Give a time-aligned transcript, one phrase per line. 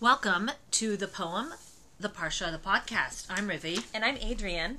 [0.00, 1.54] Welcome to the poem,
[1.98, 3.26] the Parsha, the podcast.
[3.28, 3.84] I'm Rivi.
[3.92, 4.78] And I'm Adrian.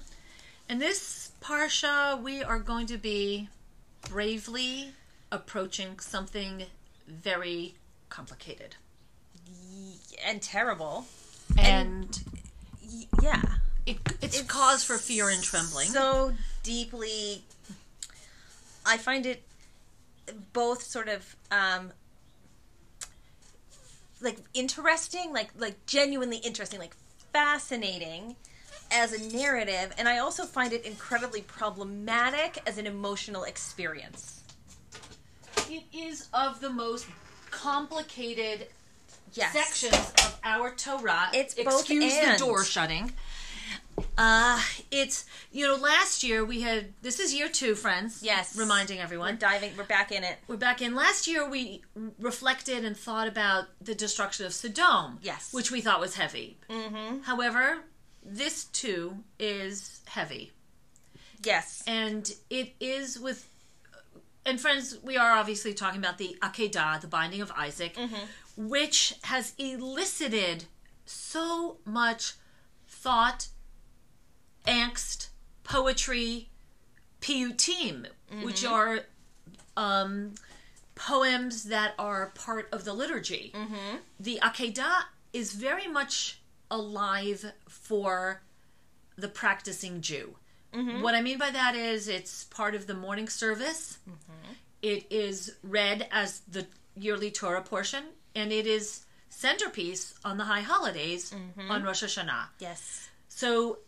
[0.70, 3.50] In this Parsha, we are going to be
[4.10, 4.94] bravely
[5.32, 6.64] approaching something
[7.08, 7.76] very
[8.10, 8.76] complicated.
[10.26, 11.06] And terrible.
[11.58, 12.18] And,
[12.82, 13.42] Y- yeah.
[13.86, 15.88] it, it's, cause for fear and trembling.
[15.88, 16.34] So
[16.64, 17.44] deeply.
[18.86, 19.44] I find it
[20.54, 21.92] both sort of um,
[24.22, 26.96] like interesting, like like genuinely interesting, like
[27.34, 28.36] fascinating
[28.92, 34.42] as a narrative, and I also find it incredibly problematic as an emotional experience.
[35.70, 37.06] it is of the most
[37.52, 38.68] complicated
[39.34, 39.54] Yes.
[39.54, 41.30] sections of our Torah.
[41.34, 42.34] It's both excuse and.
[42.34, 43.14] the door shutting.
[44.20, 48.22] Uh, it's you know last year we had this is year two, friends.
[48.22, 48.58] Yes.
[48.58, 49.72] reminding everyone We're diving.
[49.78, 50.38] We're back in it.
[50.48, 50.94] we're back in.
[50.94, 51.84] Last year we
[52.20, 55.20] reflected and thought about the destruction of Sodom.
[55.22, 55.54] Yes.
[55.54, 56.58] which we thought was heavy.
[56.70, 57.22] Mm-hmm.
[57.22, 57.78] However,
[58.26, 60.52] this too is heavy,
[61.44, 61.82] Yes.
[61.88, 63.48] and it is with.
[64.46, 67.96] And friends, we are obviously talking about the Akedah, the binding of Isaac,
[68.58, 70.66] which has elicited
[71.06, 72.34] so much
[72.88, 73.48] thought,
[74.70, 75.30] angst,
[75.64, 76.50] poetry,
[77.22, 78.08] piyutim,
[78.44, 78.74] which mm-hmm.
[78.74, 79.00] are
[79.78, 80.34] um,
[80.96, 83.52] poems that are part of the liturgy.
[83.56, 83.98] Mm-hmm.
[84.20, 85.04] The Akedah
[85.34, 86.40] is very much
[86.70, 88.42] alive for
[89.18, 90.36] the practicing Jew.
[90.74, 91.02] Mm-hmm.
[91.02, 93.98] What I mean by that is it's part of the morning service.
[94.82, 98.04] It is read as the yearly Torah portion,
[98.36, 101.34] and it is centerpiece on the high holidays
[101.70, 102.48] on Rosh Hashanah.
[102.60, 103.10] Yes.
[103.28, 103.80] So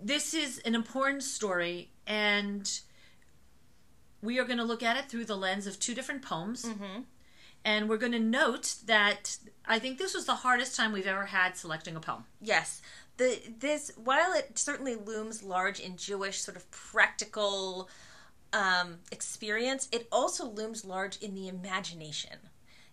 [0.00, 2.80] this is an important story, and
[4.22, 6.66] we are going to look at it through the lens of two different poems.
[7.64, 11.26] And we're going to note that I think this was the hardest time we've ever
[11.26, 12.24] had selecting a poem.
[12.40, 12.80] Yes.
[13.16, 17.88] The this while it certainly looms large in Jewish sort of practical
[18.52, 22.38] um, experience, it also looms large in the imagination.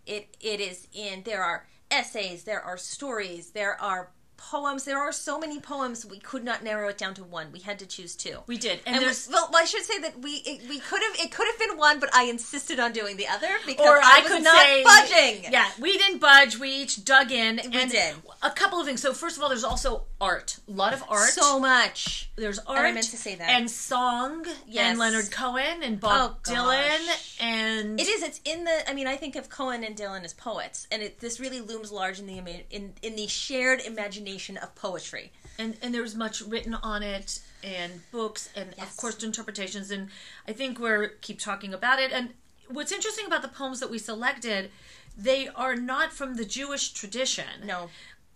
[0.05, 4.09] It it is in there are essays, there are stories, there are
[4.51, 4.83] poems.
[4.83, 7.51] There are so many poems we could not narrow it down to one.
[7.51, 8.39] We had to choose two.
[8.47, 11.01] We did, and, And we, there's well, I should say that we it, we could
[11.01, 13.97] have it could have been one, but I insisted on doing the other because or
[13.97, 15.51] I, I, was could not say budging.
[15.51, 16.59] Yeah, we didn't budge.
[16.59, 17.59] We each dug in.
[17.72, 18.16] We and did.
[18.44, 19.01] a couple of things.
[19.01, 20.57] So first of all, there's also art.
[20.67, 21.29] A lot of art.
[21.29, 22.29] so much.
[22.35, 22.79] there's art.
[22.79, 23.50] I meant to say that.
[23.50, 24.45] And song.
[24.67, 24.91] Yes.
[24.91, 28.23] And Leonard Cohen and Bob Oh, Dylan and It is.
[28.23, 28.89] It's in the.
[28.89, 31.91] I mean, I think of Cohen and Dylan as poets, and it this really looms
[31.91, 32.38] large in the
[32.69, 35.31] in in the shared imagination of poetry.
[35.57, 40.09] and and there's much written on it and books and of course interpretations and
[40.47, 42.29] I think we're keep talking about it and
[42.69, 44.69] what's interesting about the poems that we selected
[45.18, 47.45] they are not from the Jewish tradition.
[47.66, 47.90] No,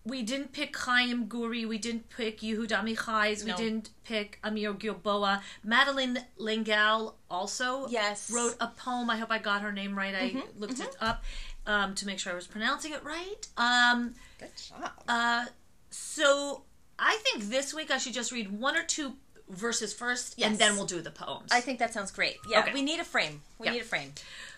[0.05, 3.57] We didn't pick Chaim Guri, we didn't pick Yehuda Amichai's, we No.
[3.57, 5.41] didn't pick Amir Gilboa.
[5.63, 8.31] Madeleine L'Engle also Yes.
[8.31, 9.09] wrote a poem.
[9.09, 10.15] I hope I got her name right.
[10.15, 11.23] I Mm-hmm, looked it up
[11.67, 13.41] um, to make sure I was pronouncing it right.
[13.57, 14.91] Um, good job.
[15.09, 15.45] uh,
[15.90, 16.62] so
[16.98, 19.14] I think this week I should just read one or two
[19.48, 20.58] verses first, and Yes.
[20.58, 21.50] then we'll do the poems.
[21.52, 22.36] I think that sounds great.
[22.48, 22.72] Yeah, Okay.
[22.72, 23.42] we need a frame.
[23.58, 23.72] We Yeah.
[23.74, 24.12] need a frame.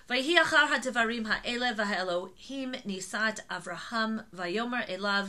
[0.09, 5.27] ויהי אחר הדברים האלה והאלוהים נישא את אברהם ויאמר אליו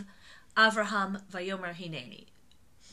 [0.58, 2.24] אברהם ויאמר הנני.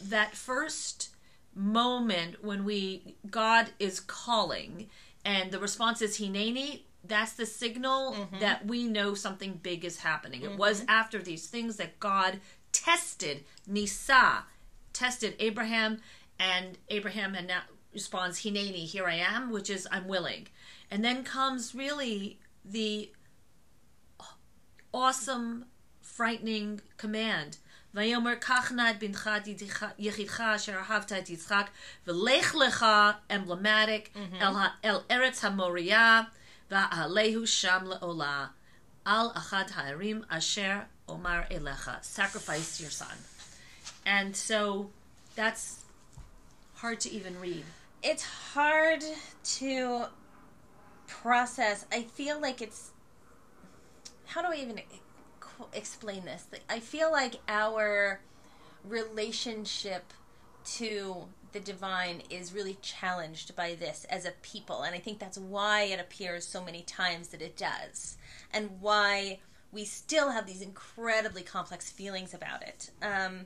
[0.03, 1.09] That first
[1.54, 4.88] moment when we God is calling
[5.25, 10.42] and the response is hineni, that's the signal that we know something big is happening.
[10.42, 12.41] It was after these things that God
[12.78, 14.44] tested Nisa,
[14.92, 16.00] tested Abraham,
[16.38, 20.48] and Abraham and now responds hineni, here I am, which is I'm willing.
[20.91, 23.10] And then comes really the
[24.92, 25.65] awesome,
[26.00, 27.56] frightening command.
[27.94, 29.48] ויאמר קח נא את בנך את
[29.98, 31.70] יחידך אשר אהבת את יצחק
[32.06, 32.87] ולך לך
[33.31, 36.20] emblematic אל, ה- אל ארץ המוריה
[36.70, 38.47] ועלהו שם לעולה
[39.04, 40.78] על אחד הערים אשר
[41.09, 43.17] Omar Elecha, sacrifice your son.
[44.06, 44.90] And so
[45.35, 45.84] that's
[46.76, 47.64] hard to even read.
[48.02, 49.03] It's hard
[49.44, 50.06] to
[51.08, 51.85] process.
[51.91, 52.91] I feel like it's.
[54.26, 54.79] How do I even
[55.73, 56.46] explain this?
[56.70, 58.22] I feel like our
[58.84, 60.14] relationship
[60.78, 64.84] to the divine is really challenged by this as a people.
[64.84, 68.17] And I think that's why it appears so many times that it does,
[68.53, 69.40] and why
[69.71, 72.89] we still have these incredibly complex feelings about it.
[73.01, 73.45] Um,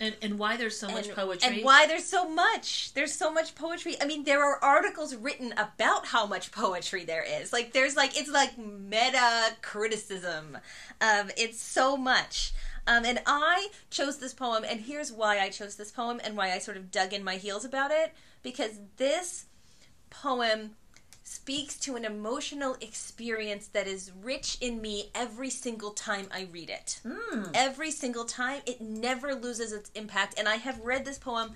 [0.00, 1.48] And, and why there's so much poetry.
[1.56, 5.52] and why there's so much there's so much poetry i mean there are articles written
[5.52, 10.58] about how much poetry there is like there's like it's like meta criticism
[11.00, 12.52] um it's so much
[12.86, 16.52] um, and I chose this poem, and here's why I chose this poem and why
[16.52, 18.12] I sort of dug in my heels about it.
[18.42, 19.46] Because this
[20.10, 20.76] poem
[21.34, 26.70] speaks to an emotional experience that is rich in me every single time I read
[26.70, 27.00] it.
[27.02, 27.46] Hmm.
[27.52, 30.38] Every single time, it never loses its impact.
[30.38, 31.54] And I have read this poem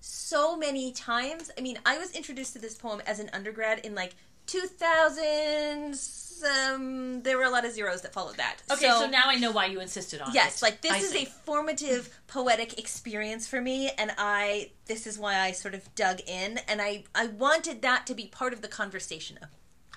[0.00, 1.50] so many times.
[1.56, 4.14] I mean, I was introduced to this poem as an undergrad in like
[4.50, 6.42] 2000s.
[6.42, 8.62] Um, there were a lot of zeros that followed that.
[8.70, 10.34] okay, so, now I know why you insisted on it.
[10.34, 10.64] Yes, it.
[10.64, 11.24] like this I is see.
[11.24, 16.20] a formative poetic experience for me and I this is why I sort of dug
[16.26, 19.38] in and I I wanted that to be part of the conversation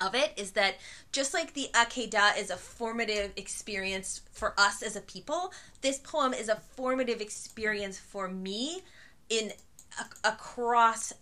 [0.01, 0.75] of, it is that
[1.13, 6.33] just like the Akeda is a formative experience for us as a people, this poem
[6.33, 8.81] is a formative experience for me
[9.29, 9.53] in
[9.97, 11.13] a, across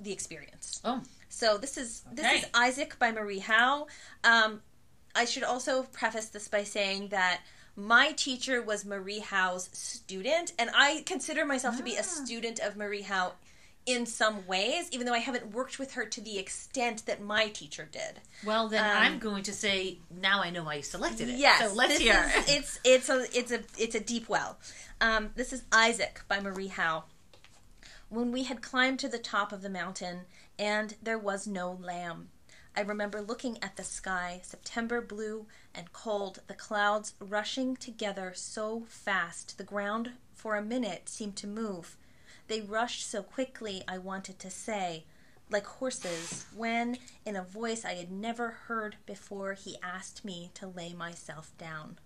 [0.00, 0.80] the experience.
[0.84, 1.02] Oh,
[1.38, 2.38] So this is this Okay.
[2.38, 3.86] is Isaac by Marie Howe.
[4.24, 4.60] Um,
[5.14, 7.40] I should also preface this by saying that
[7.76, 12.76] my teacher was Marie Howe's student, and I consider myself to be a student of
[12.76, 13.34] Marie Howe
[13.86, 17.48] in some ways, even though I haven't worked with her to the extent that my
[17.48, 18.20] teacher did.
[18.44, 21.36] well then Um, I'm going to say now I know why you selected it.
[21.38, 22.32] Yes, So let's this hear.
[22.36, 24.58] is- it's it's a it's a it's a deep well.
[25.00, 27.04] Um, this is Isaac by Marie Howe.
[28.08, 30.22] When we had climbed to the top of the mountain,
[30.58, 32.28] and there was no lamb.
[32.76, 38.84] I remember looking at the sky, September blue and cold, the clouds rushing together so
[38.88, 41.96] fast, the ground for a minute seemed to move.
[42.46, 45.04] They rushed so quickly, I wanted to say,
[45.50, 50.66] like horses, when, in a voice I had never heard before, he asked me to
[50.66, 51.98] lay myself down.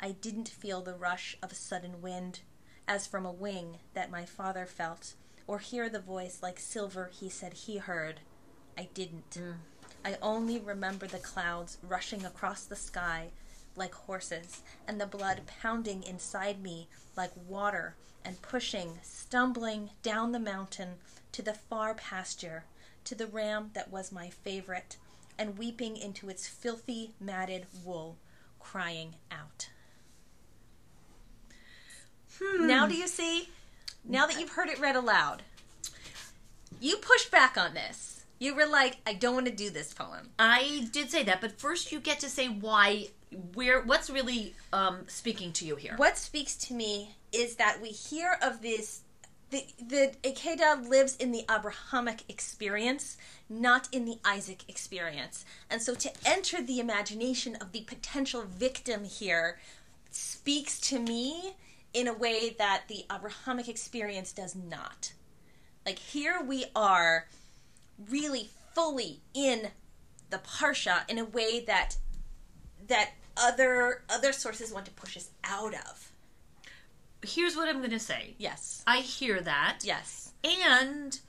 [0.00, 2.40] I didn't feel the rush of a sudden wind,
[2.88, 5.14] as from a wing that my father felt,
[5.46, 8.20] or hear the voice like silver he said he heard.
[8.76, 9.30] I didn't.
[9.30, 9.54] Mm.
[10.04, 13.30] I only remember the clouds rushing across the sky
[13.76, 20.38] like horses, and the blood pounding inside me like water, and pushing, stumbling down the
[20.38, 20.90] mountain
[21.32, 22.64] to the far pasture,
[23.04, 24.96] to the ram that was my favorite,
[25.38, 28.16] and weeping into its filthy, matted wool,
[28.60, 29.68] crying out.
[32.38, 32.66] Hmm.
[32.66, 33.48] Now do you see?
[34.04, 35.42] Now that you've heard it read aloud,
[36.80, 38.24] you pushed back on this.
[38.38, 40.30] You were like, I don't want to do this poem.
[40.38, 43.08] I did say that, but first you get to say why.
[43.54, 45.94] Where what's really um, speaking to you here?
[45.96, 49.02] What speaks to me is that we hear of this.
[49.50, 53.18] The, the Akedah lives in the Abrahamic experience,
[53.48, 55.44] not in the Isaac experience.
[55.70, 59.58] And so to enter the imagination of the potential victim here
[60.10, 61.54] speaks to me
[61.94, 65.12] in a way that the Abrahamic experience does not.
[65.84, 67.28] Like here we are
[68.10, 69.68] really fully in
[70.30, 71.96] the parsha in a way that
[72.88, 76.12] that other other sources want to push us out of.
[77.24, 78.34] Here's what I'm going to say.
[78.38, 78.82] Yes.
[78.86, 79.78] I hear that.
[79.82, 80.32] Yes.
[80.42, 81.20] And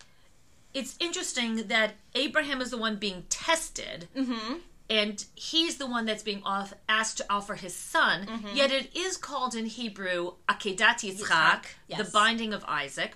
[0.73, 4.07] it's interesting that Abraham is the one being tested.
[4.15, 4.55] Mm-hmm.
[4.89, 8.25] And he's the one that's being off, asked to offer his son.
[8.27, 8.55] Mm-hmm.
[8.55, 11.97] Yet it is called in Hebrew Akedat Yitzchak, yes.
[12.05, 13.15] the binding of Isaac.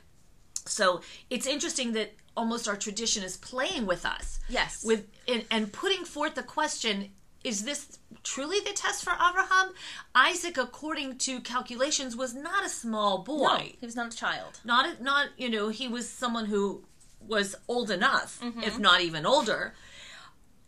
[0.65, 4.39] So it's interesting that almost our tradition is playing with us.
[4.49, 4.83] Yes.
[4.85, 7.09] With and, and putting forth the question:
[7.43, 9.71] Is this truly the test for Abraham?
[10.15, 14.59] Isaac, according to calculations, was not a small boy No, he was not a child.
[14.63, 16.83] not a, not you know he was someone who
[17.19, 18.63] was old enough Mm-hmm.
[18.63, 19.73] if not even older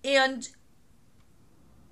[0.04, 0.50] and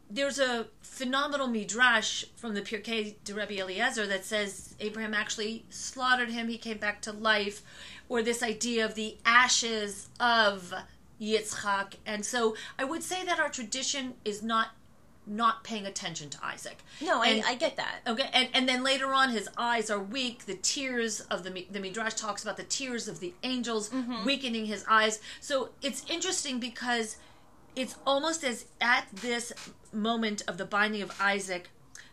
[0.09, 6.29] there's a phenomenal midrash from the Pirkei de Rebbe Eliezer that says Abraham actually slaughtered
[6.29, 6.47] him.
[6.47, 7.61] He came back to life,
[8.09, 10.73] or this idea of the ashes of
[11.21, 11.95] Yitzchak.
[12.05, 14.69] And so I would say that our tradition is not
[15.29, 16.77] not paying attention to Isaac.
[17.01, 17.99] No, I, And- I get that.
[18.07, 20.45] Okay, and, and then later on, his eyes are weak.
[20.45, 24.23] The tears of the the midrash talks about the tears of the angels mm-hmm.
[24.23, 25.19] weakening his eyes.
[25.41, 27.17] So it's interesting because
[27.77, 29.53] it's almost as at this
[29.93, 31.69] moment of the binding of Isaac,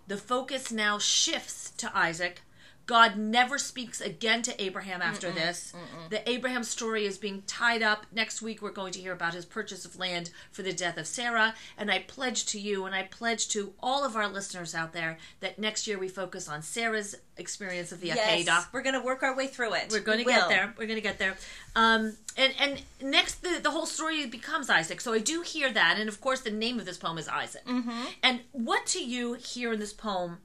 [0.07, 2.43] the focus now shifts to Isaac.
[2.87, 5.73] God never speaks again to Abraham after this.
[6.11, 8.07] The Abraham story is being tied up.
[8.13, 11.07] Next week, we're going to hear about his purchase of land for the death of
[11.07, 11.55] Sarah.
[11.79, 15.19] And I pledge to you and I pledge to all of our listeners out there
[15.41, 18.67] that next year we focus on Sarah's experience of the Yes, Akedah.
[18.73, 19.89] we're gonna work our way through it.
[19.91, 20.75] We're going to We get there.
[20.79, 21.37] We're going to get there.
[21.75, 25.01] Um, and and next, the, the whole story becomes Isaac.
[25.01, 27.65] So I do hear that, and of course, the name of this poem is Isaac.
[27.65, 28.03] Mm-hmm.
[28.23, 30.39] And what to you here in this poem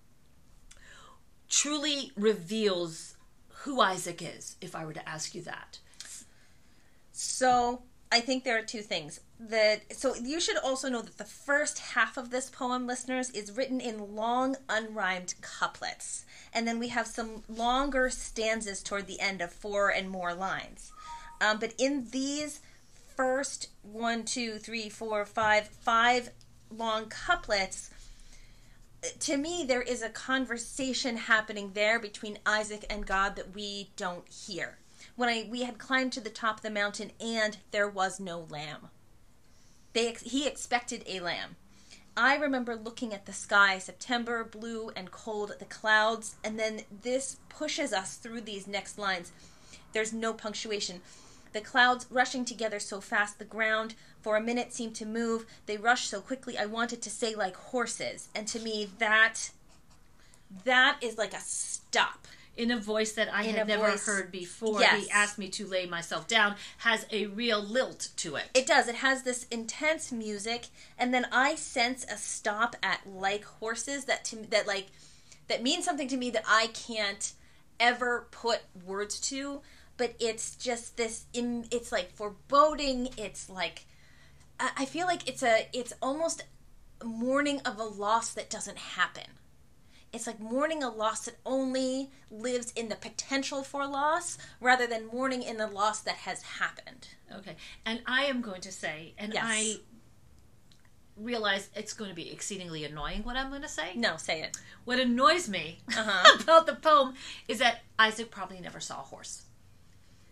[1.50, 3.16] truly reveals
[3.64, 5.80] who Isaac is, if I were to ask you that.
[7.12, 9.94] So I think there are two things that.
[9.96, 13.82] So you should also know that the first half of this poem, listeners, is written
[13.82, 19.52] in long unrhymed couplets, and then we have some longer stanzas toward the end of
[19.52, 20.92] four and more lines.
[21.42, 22.62] Um, but in these
[23.16, 26.32] first one, two, three, four, five, five
[26.76, 27.90] long couplets,
[29.20, 34.28] to me, there is a conversation happening there between Isaac and God that we don't
[34.28, 34.78] hear.
[35.16, 38.48] When I we had climbed to the top of the mountain and there was no
[38.50, 38.90] lamb.
[39.94, 41.56] They he expected a lamb.
[42.18, 47.38] I remember looking at the sky, September, blue and cold, the clouds, and then this
[47.48, 49.32] pushes us through these next lines.
[49.94, 51.02] There's no punctuation.
[51.54, 55.46] The clouds rushing together so fast, the ground for a minute seemed to move.
[55.66, 58.30] They rushed so quickly, I wanted to say like horses.
[58.36, 59.52] And to me, that
[60.66, 62.28] that is like a stop.
[62.58, 65.04] In a voice that I In had never voice- heard before, Yes.
[65.06, 68.50] he asked me to lay myself down, has a real lilt to it.
[68.54, 68.90] It does.
[68.90, 74.26] It has this intense music, and then I sense a stop at like horses that
[74.26, 74.88] to that like
[75.48, 77.32] that means something to me that I can't
[77.80, 79.62] ever put words to.
[79.96, 81.26] But it's just this.
[81.34, 83.14] It's like foreboding.
[83.18, 83.86] It's like
[84.60, 85.68] I I feel like it's a.
[85.74, 86.44] It's almost
[87.04, 89.24] mourning of a loss that doesn't happen.
[90.12, 95.06] It's like mourning a loss that only lives in the potential for loss rather than
[95.08, 97.10] mourning in the loss that has happened.
[97.34, 97.56] Okay.
[97.86, 99.44] And I am going to say, and Yes.
[99.46, 99.76] I
[101.16, 103.92] realize it's going to be exceedingly annoying what I'm going to say.
[103.96, 104.58] No, say it.
[104.86, 106.38] What annoys me Uh-huh.
[106.44, 107.14] about the poem
[107.48, 109.44] is that Isaac probably never saw a horse.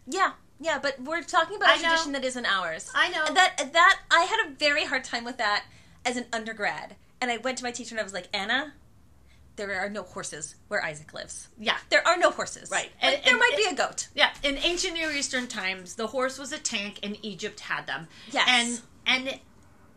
[0.07, 1.89] Yeah, yeah, but we're talking about I a know.
[1.89, 2.89] tradition that isn't ours.
[2.95, 3.25] I know.
[3.33, 5.65] That that I had a very hard time with that
[6.05, 8.73] as an undergrad, and I went to my teacher and I was like, Anna,
[9.55, 11.47] there are no horses where Isaac lives.
[11.59, 11.77] Yeah.
[11.89, 12.69] There are no horses.
[12.71, 12.91] Right.
[13.01, 14.07] Like, And- there and- might be a goat.
[14.15, 18.07] Yeah, in ancient Near Eastern times, the horse was a tank, and Egypt had them.
[18.31, 18.47] Yes.
[18.49, 18.81] and
[19.29, 19.39] and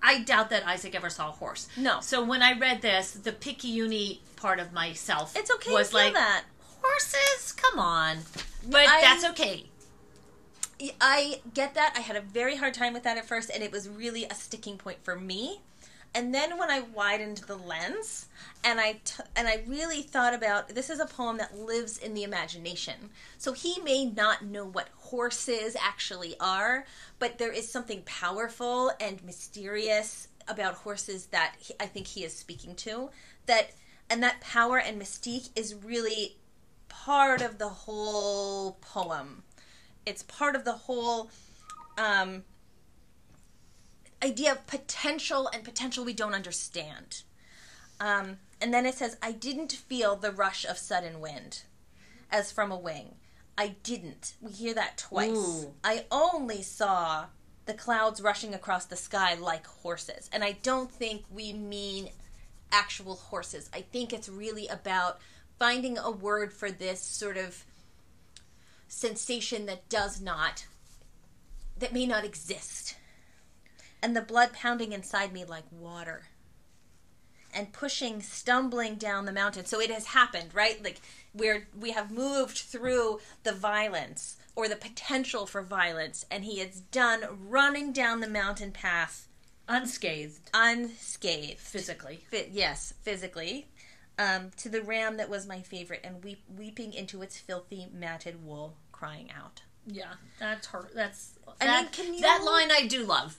[0.02, 1.69] I doubt that Isaac ever saw a horse.
[1.76, 2.00] No.
[2.00, 6.14] So when I read this, the picayune part of myself It's okay was to like
[6.14, 6.45] that.
[6.83, 7.52] horses.
[7.52, 8.19] Come on,
[8.67, 9.67] but I- that's okay.
[11.01, 11.95] I get that.
[11.97, 14.35] I had a very hard time with that at first, and it was really a
[14.35, 15.61] sticking point for me.
[16.15, 18.27] And then when I widened the lens,
[18.65, 22.15] and I t- and I really thought about this is a poem that lives in
[22.15, 23.11] the imagination.
[23.39, 26.85] So he may not know what horses actually are,
[27.19, 32.35] but there is something powerful and mysterious about horses that he, I think he is
[32.35, 33.11] speaking to.
[33.47, 33.71] That
[34.09, 36.37] and that power and mystique is really
[36.89, 39.45] part of the whole poem
[40.07, 41.30] it's part of the whole
[41.99, 42.45] um,
[44.23, 47.23] idea of potential and potential we don't understand.
[48.00, 51.62] Um, and then it says, I didn't feel the rush of sudden wind
[52.30, 53.16] as from a wing.
[53.57, 54.35] I didn't.
[54.40, 55.30] We hear that twice.
[55.30, 55.75] Ooh.
[55.85, 57.26] I only saw
[57.66, 60.30] the clouds rushing across the sky like horses.
[60.33, 62.09] And I don't think we mean
[62.73, 63.69] actual horses.
[63.75, 65.19] I think it's really about
[65.59, 67.64] finding a word for this sort of
[68.90, 70.66] sensation that does not
[71.78, 72.97] that may not exist.
[74.02, 76.25] And the blood pounding inside me like water
[77.54, 79.64] and pushing stumbling down the mountain.
[79.64, 80.82] So it has happened right?
[80.82, 81.00] Like
[81.32, 86.26] we're we have moved through the violence or the potential for violence.
[86.30, 89.28] And he is done running down the mountain path.
[89.68, 90.50] Unscathed.
[90.52, 91.61] Unscathed.
[91.61, 92.25] Physically.
[92.28, 93.68] Fi- yes, physically,
[94.21, 98.45] um, to the ram that was my favorite, and weep- weeping into its filthy matted
[98.45, 99.62] wool, crying out.
[99.87, 100.91] Yeah, that's her.
[100.95, 103.39] That's I that, mean, can you- that line I do love.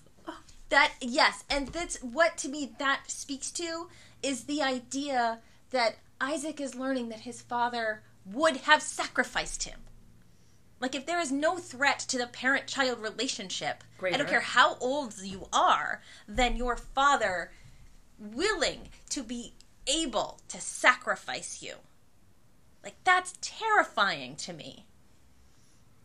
[0.70, 3.90] That yes, and that's what to me that speaks to
[4.24, 5.40] is the idea
[5.72, 9.82] that Isaac is learning that his father would have sacrificed him.
[10.80, 15.14] Like if there is no threat to the parent-child relationship, I don't care how old
[15.22, 17.52] you are, then your father
[18.18, 19.54] willing to be
[19.88, 21.76] able to sacrifice you.
[22.84, 24.86] Like that's terrifying to me.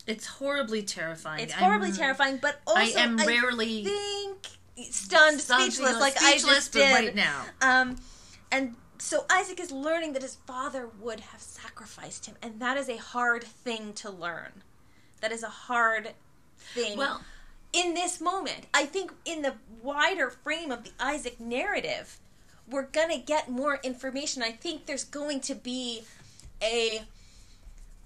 [0.06, 1.42] It's horribly terrifying.
[1.42, 4.46] It's horribly I'm- terrifying, but also I am rarely think
[4.90, 7.44] stunned, Stunned, speechless, you know, like I speechless, just did right now.
[7.62, 7.96] Um,
[8.52, 12.88] and so Isaac is learning that his father would have sacrificed him, and that is
[12.88, 14.62] a hard thing to learn.
[15.20, 16.12] That is a hard
[16.58, 16.96] thing.
[16.98, 17.22] Well,
[17.72, 22.18] in this moment, I think in the wider frame of the Isaac narrative,
[22.68, 24.42] we're gonna get more information.
[24.42, 26.02] I think there's going to be
[26.62, 27.02] a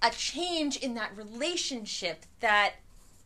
[0.03, 2.73] a change in that relationship that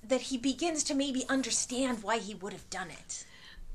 [0.03, 3.25] that he begins to maybe understand why he would have done it.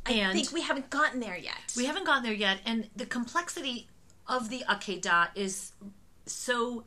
[0.07, 1.73] I And- think we haven't gotten there yet.
[1.77, 3.89] we haven't gotten there yet, and the complexity
[4.27, 5.73] of the Akedah is
[6.27, 6.85] so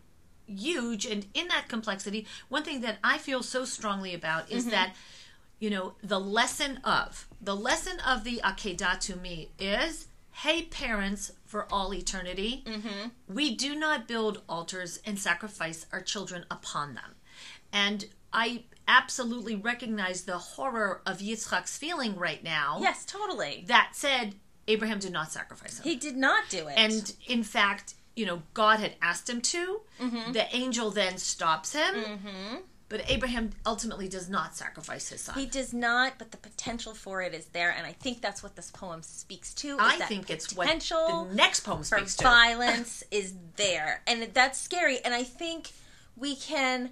[0.47, 1.05] huge.
[1.05, 4.57] And in that complexity, one thing that I feel so strongly about Mm-hmm.
[4.57, 4.95] is that,
[5.59, 11.31] you know, the lesson of the lesson of the Akedah to me is, hey, parents,
[11.45, 13.09] for all eternity, Mm-hmm.
[13.27, 17.15] we do not build altars and sacrifice our children upon them.
[17.71, 22.79] And I absolutely recognize the horror of Yitzchak's feeling right now.
[22.81, 23.63] Yes, totally.
[23.67, 24.35] That said,
[24.67, 25.83] Abraham did not sacrifice him.
[25.83, 26.73] He did not do it.
[26.77, 29.81] And in fact, you know, God had asked him to.
[30.01, 30.31] Mm-hmm.
[30.33, 31.95] The angel then stops him.
[32.89, 35.35] But Abraham ultimately does not sacrifice his son.
[35.35, 38.55] he does not, but the potential for it is there, and I think that's what
[38.55, 39.77] this poem speaks to.
[39.79, 42.23] I that think it's what potential the next poem speaks to.
[42.23, 44.99] violence is there, and that's scary.
[45.03, 45.71] And I think
[46.15, 46.91] we can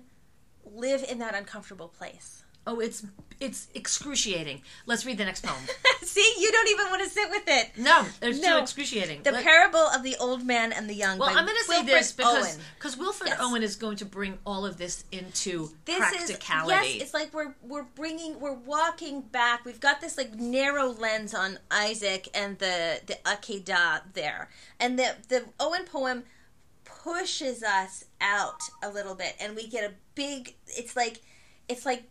[0.65, 2.40] live in that uncomfortable place.
[2.67, 3.05] Oh, it's
[3.39, 4.61] it's excruciating.
[4.85, 5.57] Let's read the next poem.
[6.03, 7.71] See, you don't even want to sit with it.
[7.75, 8.57] No, it's No.
[8.57, 9.23] too excruciating.
[9.23, 11.17] The Let- parable of the old man and the young.
[11.17, 13.39] well, I'm going to say this because because Wilfred Yes.
[13.41, 16.87] Owen is going to bring all of this into this practicality.
[16.89, 20.89] is yes it's like we're we're bringing we're walking back we've got this like narrow
[20.91, 24.49] lens on isaac and the the akedah there
[24.79, 26.23] and the the owen poem
[26.83, 31.21] pushes us out a little bit and we get a big it's like
[31.67, 32.03] it's like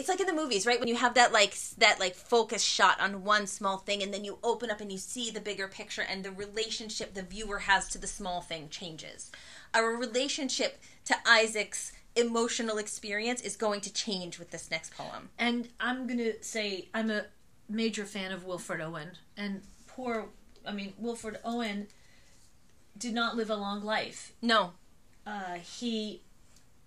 [0.00, 3.00] it's like in the movies right when you have that like that like focus shot
[3.00, 6.02] on one small thing and then you open up and you see the bigger picture
[6.02, 9.30] and the relationship the viewer has to the small thing changes
[9.74, 15.68] our relationship to isaac's emotional experience is going to change with this next poem And
[15.78, 17.26] I'm going to say I'm a
[17.68, 19.12] major fan of Wilfred Owen.
[19.36, 20.26] And poor,
[20.66, 21.86] I mean, Wilfred Owen
[22.98, 24.32] did not live a long life.
[24.42, 24.72] no
[25.26, 26.22] Uh, he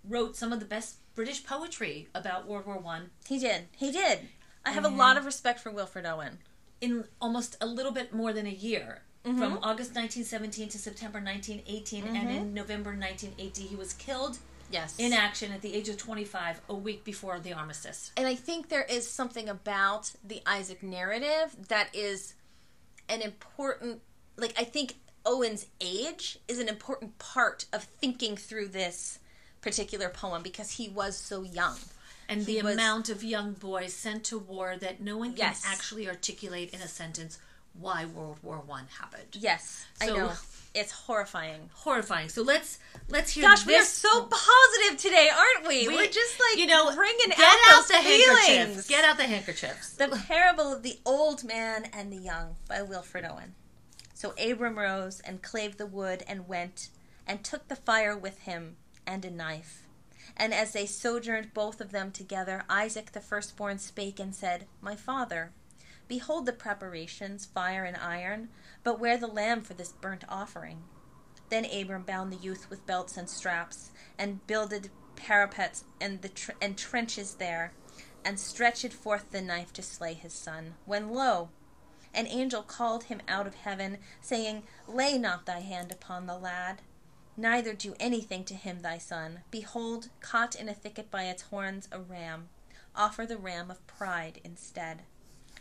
[0.08, 4.28] wrote some of the best British poetry about World War One he did he did
[4.66, 6.40] i have a lot of respect for wilfred owen
[6.84, 9.02] in almost a little bit more than a year.
[9.26, 9.40] Mm-hmm.
[9.40, 14.38] From August 1917 to September 1918, and in November 1980, he was killed
[14.70, 18.12] yes in action at the age of 25, a week before the armistice.
[18.18, 22.34] and I think there is something about the Isaac narrative that is
[23.08, 24.02] an important
[24.36, 24.96] like I think
[25.26, 29.20] Owen's age is an important part of thinking through this
[29.64, 31.78] particular poem because he was so young.
[32.30, 35.40] and He the was- amount of young boys sent to war that no one can
[35.40, 35.64] Yes.
[35.66, 37.38] actually articulate in a sentence
[37.74, 39.30] why World War One happened.
[39.34, 40.32] Yes, I know.
[40.74, 41.70] It's horrifying.
[41.74, 42.30] Horrifying.
[42.30, 42.78] So let's
[43.10, 43.44] let's hear.
[43.44, 45.88] Gosh, we are so positive today, aren't we?
[45.88, 48.88] We- are just like you know bringing get out, out the handkerchiefs.
[48.88, 49.90] Get out the handkerchiefs.
[49.96, 53.56] The Parable of the Old Man and the Young by Wilfred Owen.
[54.14, 56.90] So Abram rose and clave the wood and went,
[57.28, 59.84] and took the fire with him and a knife.
[60.36, 64.96] And as they sojourned both of them together, Isaac the firstborn spake and said, My
[64.96, 65.52] father,
[66.08, 68.50] behold the preparations, fire and iron,
[68.84, 70.84] but where the lamb for this burnt offering?
[71.50, 76.52] Then Abram bound the youth with belts and straps, and builded parapets and the tr-
[76.62, 77.74] and trenches there,
[78.26, 80.76] and stretched forth the knife to slay his son.
[80.86, 81.50] When lo,
[82.14, 86.82] an angel called him out of heaven, saying, Lay not thy hand upon the lad,
[87.38, 89.40] neither do anything to him thy son.
[89.52, 92.50] Behold, caught in a thicket by its horns a ram.
[92.96, 95.04] Offer the ram of pride instead.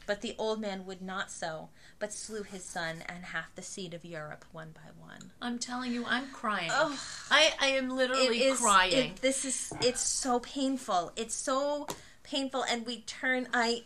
[0.05, 3.95] But the old man would not so, but slew his son and half the seed
[3.95, 5.31] of Europe one by one.
[5.41, 6.71] I'm telling you, I'm crying.
[6.73, 6.99] Ugh.
[7.31, 9.13] I I am literally It is crying.
[9.13, 11.13] it- this is it's so painful.
[11.15, 11.87] It's so
[12.25, 13.49] painful, and we turn.
[13.55, 13.85] I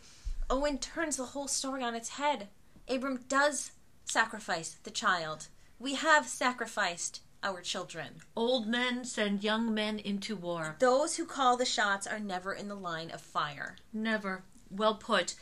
[0.49, 2.49] Owen turns the whole story on its head.
[2.89, 3.73] Abram does
[4.07, 5.49] sacrifice the child.
[5.79, 8.09] We have sacrificed our children.
[8.35, 10.77] Old men send young men into war.
[10.79, 13.77] Those who call the shots are never in the line of fire.
[13.93, 14.43] Never.
[14.71, 15.35] Well put.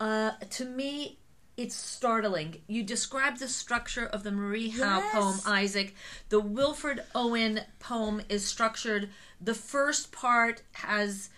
[0.00, 1.18] Uh, to me,
[1.56, 2.62] it's startling.
[2.66, 5.12] You describe the structure of the Marie Howe Yes.
[5.14, 5.94] poem, Isaac.
[6.30, 9.10] The Wilfred Owen poem is structured.
[9.40, 11.28] The first part has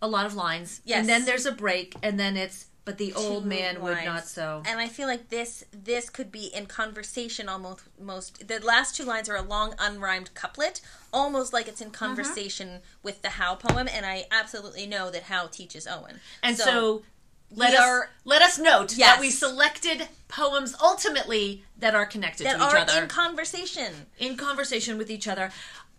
[0.00, 1.00] a lot of lines, Yes.
[1.00, 4.26] and then there's a break, and then it's but the old Two man would not
[4.26, 4.62] so.
[4.66, 9.04] And I feel like this this could be in conversation almost most the last two
[9.04, 10.80] lines are a long unrhymed couplet,
[11.12, 12.06] almost like it's in uh-huh.
[12.06, 16.20] conversation with the Howe poem, and I absolutely know that Howe teaches Owen.
[16.42, 17.02] And so,
[17.50, 19.14] let we us are- let us note Yes.
[19.14, 24.06] that we selected poems ultimately that are connected that to each are other in conversation.
[24.18, 25.52] in conversation with each other.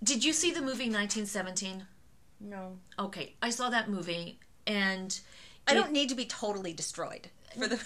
[0.03, 1.87] Did you see the movie 1917?
[2.39, 2.77] No.
[2.99, 5.19] Okay, I saw that movie and
[5.67, 7.29] I don't need to be totally destroyed.
[7.57, 7.79] for the.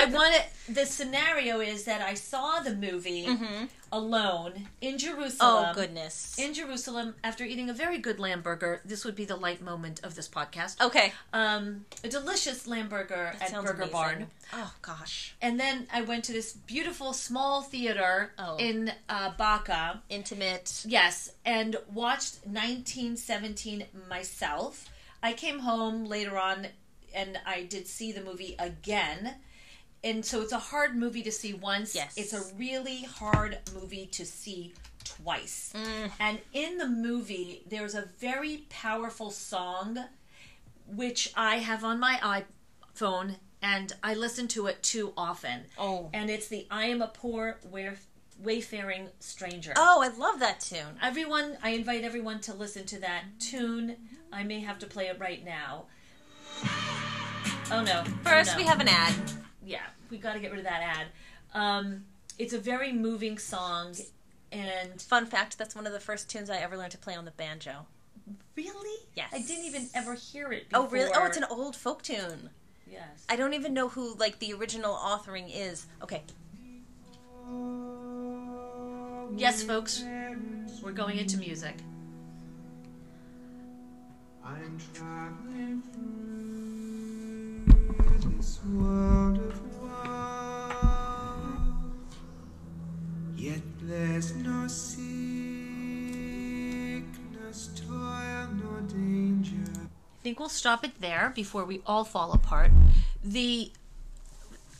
[0.00, 0.46] I want it.
[0.74, 3.28] The scenario is that I saw the movie
[3.92, 5.66] alone in Jerusalem.
[5.70, 6.38] oh goodness.
[6.38, 10.00] In Jerusalem, after eating a very good lamb burger, this would be the light moment
[10.04, 10.80] of this podcast.
[10.80, 11.12] okay.
[11.32, 13.92] Um, a delicious lamb burger at Sounds Burger amazing.
[13.92, 14.26] Barn.
[14.52, 15.34] Oh gosh.
[15.42, 18.56] And then I went to this beautiful small theater Oh.
[18.58, 20.02] in uh, Baca.
[20.08, 20.84] Intimate.
[20.86, 24.88] Yes, and watched 1917 myself.
[25.22, 26.66] I came home later on
[27.14, 29.36] and I did see the movie again.
[30.04, 31.94] And so it's a hard movie to see once.
[31.94, 32.14] Yes.
[32.16, 35.72] It's a really hard movie to see twice.
[35.74, 36.10] Mm.
[36.20, 39.98] And in the movie, there's a very powerful song
[40.86, 42.44] which I have on my
[42.96, 45.62] iPhone and I listen to it too often.
[45.78, 46.10] Oh.
[46.12, 47.96] And it's the I Am a Poor Way-
[48.38, 49.72] Wayfaring Stranger.
[49.76, 50.98] Oh, I love that tune.
[51.02, 53.96] Everyone, I invite everyone to listen to that tune.
[54.32, 55.86] I may have to play it right now.
[57.72, 58.04] Oh no.
[58.22, 58.56] First, Oh, no.
[58.58, 59.12] we have an ad.
[59.64, 61.06] Yeah, we got to get rid of that ad.
[61.52, 62.04] Um,
[62.38, 63.92] it's a very moving song,
[64.52, 67.24] and Fun fact: that's one of the first tunes I ever learned to play on
[67.24, 67.86] the banjo.
[68.54, 69.30] really, Yes.
[69.32, 70.68] I didn't even ever hear it.
[70.68, 70.86] Before.
[70.86, 71.10] Oh, really?
[71.12, 72.50] Oh, it's an old folk tune.
[72.88, 73.24] yes.
[73.28, 75.86] I don't even know who like the original authoring is.
[76.04, 76.22] Okay.
[79.36, 80.04] yes, folks,
[80.82, 81.74] we're going into music.
[84.48, 85.82] I'm traveling
[87.66, 91.48] through this world of woe,
[93.36, 95.00] yet there's no sickness,
[97.74, 99.56] toil, nor danger.
[99.74, 102.70] I think we'll stop it there before we all fall apart.
[103.24, 103.72] The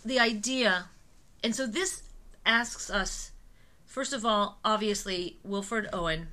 [0.05, 0.91] the idea,
[1.43, 2.05] and so this
[2.45, 3.33] asks us,
[3.85, 6.29] first of all, obviously, Wilfred Owen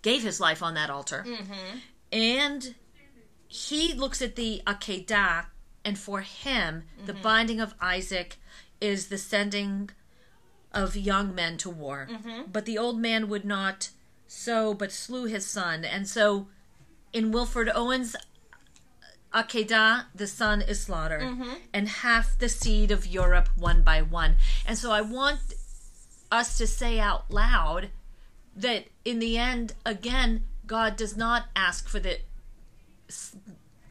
[0.00, 1.80] gave his life on that altar, mm-hmm.
[2.12, 2.74] And
[3.46, 5.46] he looks at the Akedah,
[5.84, 7.22] and for him, the mm-hmm.
[7.22, 8.36] binding of Isaac
[8.80, 9.90] is the sending
[10.72, 12.08] of young men to war.
[12.10, 12.50] Mm-hmm.
[12.52, 13.90] But the old man would not
[14.26, 16.48] so, but slew his son, and so
[17.12, 18.14] in Wilfred Owen's
[19.32, 21.54] Akedah, the son is slaughtered, mm-hmm.
[21.72, 24.36] and half the seed of Europe one by one.
[24.66, 25.40] And so I want
[26.30, 27.90] us to say out loud
[28.56, 32.18] that in the end, again, God does not ask for the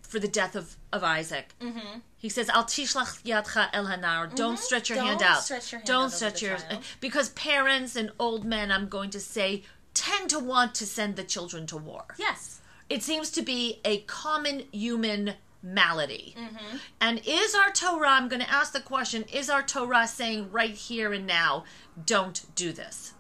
[0.02, 1.54] for the death of, of Isaac.
[1.60, 2.00] Mm-hmm.
[2.18, 5.28] He says, "Al tishlach yadcha el hanar." Don't stretch your hand Mm-hmm.
[5.28, 5.44] Don't out.
[5.44, 6.84] stretch your hand Don't out stretch your child.
[7.02, 9.64] because parents and old men, I'm going to say,
[9.94, 12.62] tend to want to send the children to war Yes.
[12.90, 16.36] it seems to be a common human malady.
[16.38, 16.78] Mm-hmm.
[17.02, 20.76] And is our Torah, I'm going to ask the question, is our Torah saying right
[20.76, 21.66] here and now,
[22.06, 23.14] don't do this?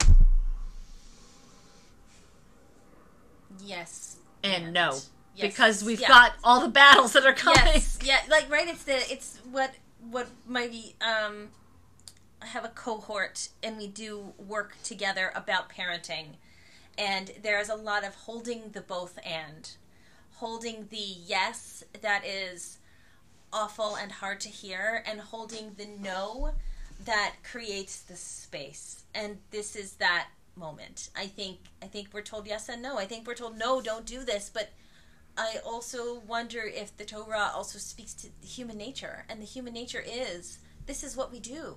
[3.63, 4.17] Yes.
[4.43, 4.99] And no.
[5.35, 5.51] Yes.
[5.51, 6.07] Because we've Yeah.
[6.07, 7.61] got all the battles that are coming.
[7.65, 7.99] Yes.
[8.03, 8.19] Yeah.
[8.29, 8.67] Like right.
[8.67, 8.95] It's the.
[9.11, 9.71] It's what
[10.09, 10.69] what my
[11.01, 11.49] um.
[12.39, 16.35] I have a cohort and we do work together about parenting,
[16.95, 19.71] and there's a lot of holding the both and,
[20.35, 22.77] holding the yes that is
[23.51, 26.51] awful and hard to hear, and holding the no
[27.03, 29.03] that creates the space.
[29.15, 31.09] And this is that moment.
[31.15, 32.97] I think I think we're told yes and no.
[32.97, 34.69] I think we're told no, don't do this, but
[35.37, 40.03] I also wonder if the Torah also speaks to human nature, and the human nature
[40.05, 41.75] is this is what we do.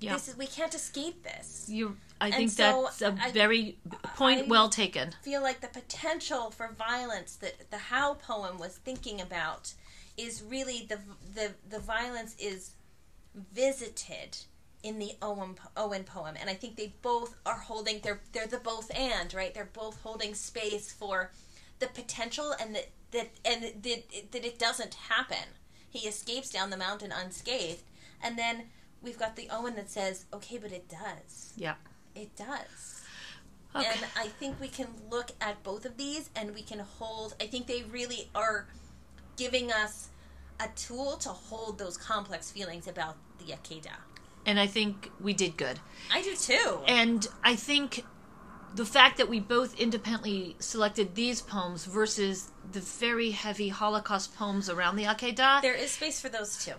[0.00, 0.14] Yeah.
[0.14, 1.66] This is we can't escape this.
[1.68, 3.78] You, I think so that's a I- very
[4.16, 5.10] point I- well taken.
[5.22, 9.74] Feel like the potential for violence that the Howe poem was thinking about
[10.16, 10.98] is really the
[11.34, 12.70] the the violence is
[13.52, 14.38] visited
[14.82, 18.58] in the Owen Owen poem, and I think they both are holding they're they're the
[18.58, 19.52] both and right.
[19.52, 21.32] They're both holding space for
[21.78, 25.54] the potential and that that and that that it doesn't happen.
[25.88, 27.82] He escapes down the mountain unscathed,
[28.22, 28.64] and then
[29.02, 31.52] we've got the Owen that says, "Okay, but it does.
[31.56, 31.74] Yeah.
[32.14, 33.00] It does."
[33.74, 33.86] Okay.
[33.86, 37.46] And I think we can look at both of these and we can hold, I
[37.46, 38.66] think they really are
[39.36, 40.08] giving us
[40.58, 43.96] a tool to hold those complex feelings about the Akedah.
[44.46, 45.80] And I think we did good.
[46.12, 46.80] I do too.
[46.86, 48.04] And I think
[48.74, 54.68] the fact that we both independently selected these poems versus the very heavy Holocaust poems
[54.70, 56.74] around the Akedah, there is space for those too.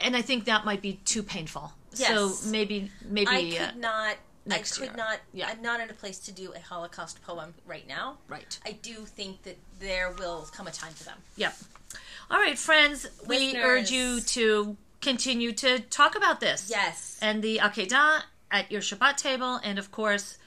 [0.00, 1.72] and I think that might be too painful.
[1.94, 2.08] Yes.
[2.08, 4.16] So maybe maybe I uh, could not.
[4.46, 4.96] next I could year.
[4.96, 5.18] not.
[5.34, 5.48] Yeah.
[5.48, 8.18] I'm not in a place to do a Holocaust poem right now.
[8.28, 8.58] right.
[8.64, 11.18] I do think that there will come a time for them.
[11.36, 11.54] Yep.
[12.30, 16.68] All right, friends, we urge you to continue to talk about this.
[16.70, 17.18] Yes.
[17.22, 20.38] And the Akedah at your Shabbat table, and of course,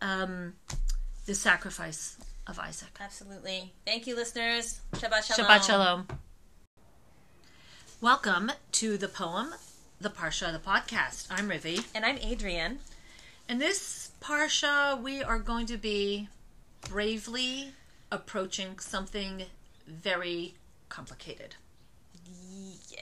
[0.00, 0.54] um,
[1.26, 2.98] the sacrifice of Isaac.
[3.00, 3.72] Absolutely.
[3.86, 4.80] Thank you, listeners.
[4.94, 5.50] Shabbat shalom.
[5.50, 6.06] Shabbat shalom.
[8.00, 9.54] Welcome to the poem,
[10.00, 11.26] the Parsha, the podcast.
[11.30, 11.84] I'm Rivi.
[11.94, 12.78] And I'm Adrian.
[13.48, 16.28] In this Parsha, we are going to be
[16.88, 17.74] bravely
[18.10, 19.44] approaching something
[19.86, 20.54] very
[20.88, 21.56] complicated.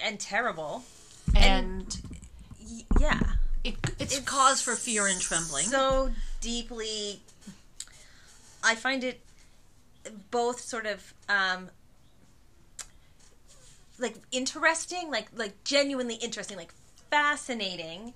[0.02, 0.82] And terrible.
[1.36, 1.96] And
[2.60, 3.20] Y- yeah.
[3.64, 5.66] it, it's, cause for fear and trembling.
[5.66, 6.10] So
[6.40, 7.20] deeply.
[8.62, 9.20] I find it
[10.30, 11.68] both sort of um,
[13.98, 16.72] like interesting, like like genuinely interesting, like
[17.10, 18.14] fascinating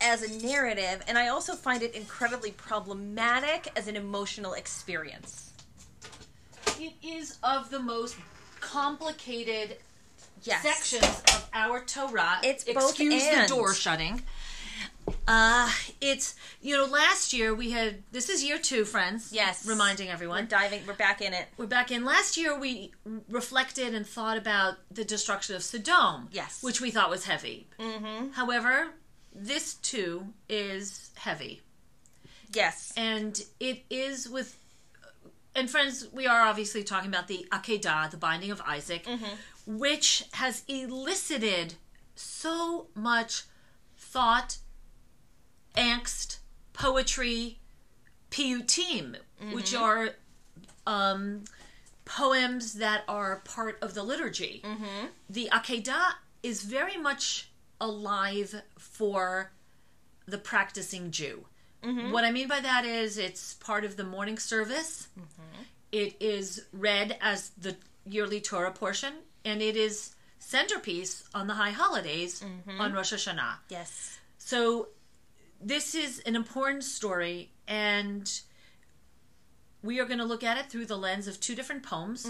[0.00, 5.52] as a narrative, and I also find it incredibly problematic as an emotional experience.
[6.78, 8.16] it is of the most
[8.60, 9.76] complicated
[10.42, 10.62] Yes.
[10.62, 12.38] sections of our Torah.
[12.42, 14.22] It's excuse the door shutting.
[15.26, 19.32] Uh, it's you know last year we had this is year two, friends.
[19.32, 19.66] Yes.
[19.66, 20.82] reminding We're everyone diving.
[20.86, 21.48] We're back in it.
[21.56, 22.04] we're back in.
[22.04, 22.92] Last year we
[23.28, 26.28] reflected and thought about the destruction of Sodom.
[26.32, 26.62] Yes.
[26.62, 27.66] which we thought was heavy.
[27.78, 28.30] Mm-hmm.
[28.32, 28.88] However,
[29.34, 31.60] this too is heavy,
[32.52, 32.92] Yes.
[32.96, 34.56] and it is with.
[35.56, 39.04] And friends, we are obviously talking about the Akedah, the binding of Isaac,
[39.78, 41.74] which has elicited
[42.14, 43.44] so much
[43.96, 44.58] thought,
[45.76, 46.38] angst,
[46.72, 47.58] poetry,
[48.30, 49.16] piyutim,
[49.52, 49.82] which mm-hmm.
[49.82, 50.10] are
[50.86, 51.44] um,
[52.04, 54.62] poems that are part of the liturgy.
[54.64, 55.06] Mm-hmm.
[55.28, 59.52] The Akedah is very much alive for
[60.26, 61.46] the practicing Jew.
[61.84, 62.12] Mm-hmm.
[62.12, 65.08] What I mean by that is it's part of the morning service.
[65.92, 71.70] It is read as the yearly Torah portion, and it is centerpiece on the high
[71.70, 72.42] holidays
[72.78, 73.56] on Rosh Hashanah.
[73.68, 74.18] Yes.
[74.38, 74.88] So
[75.60, 78.30] this is an important story, and
[79.82, 82.28] we are going to look at it through the lens of two different poems.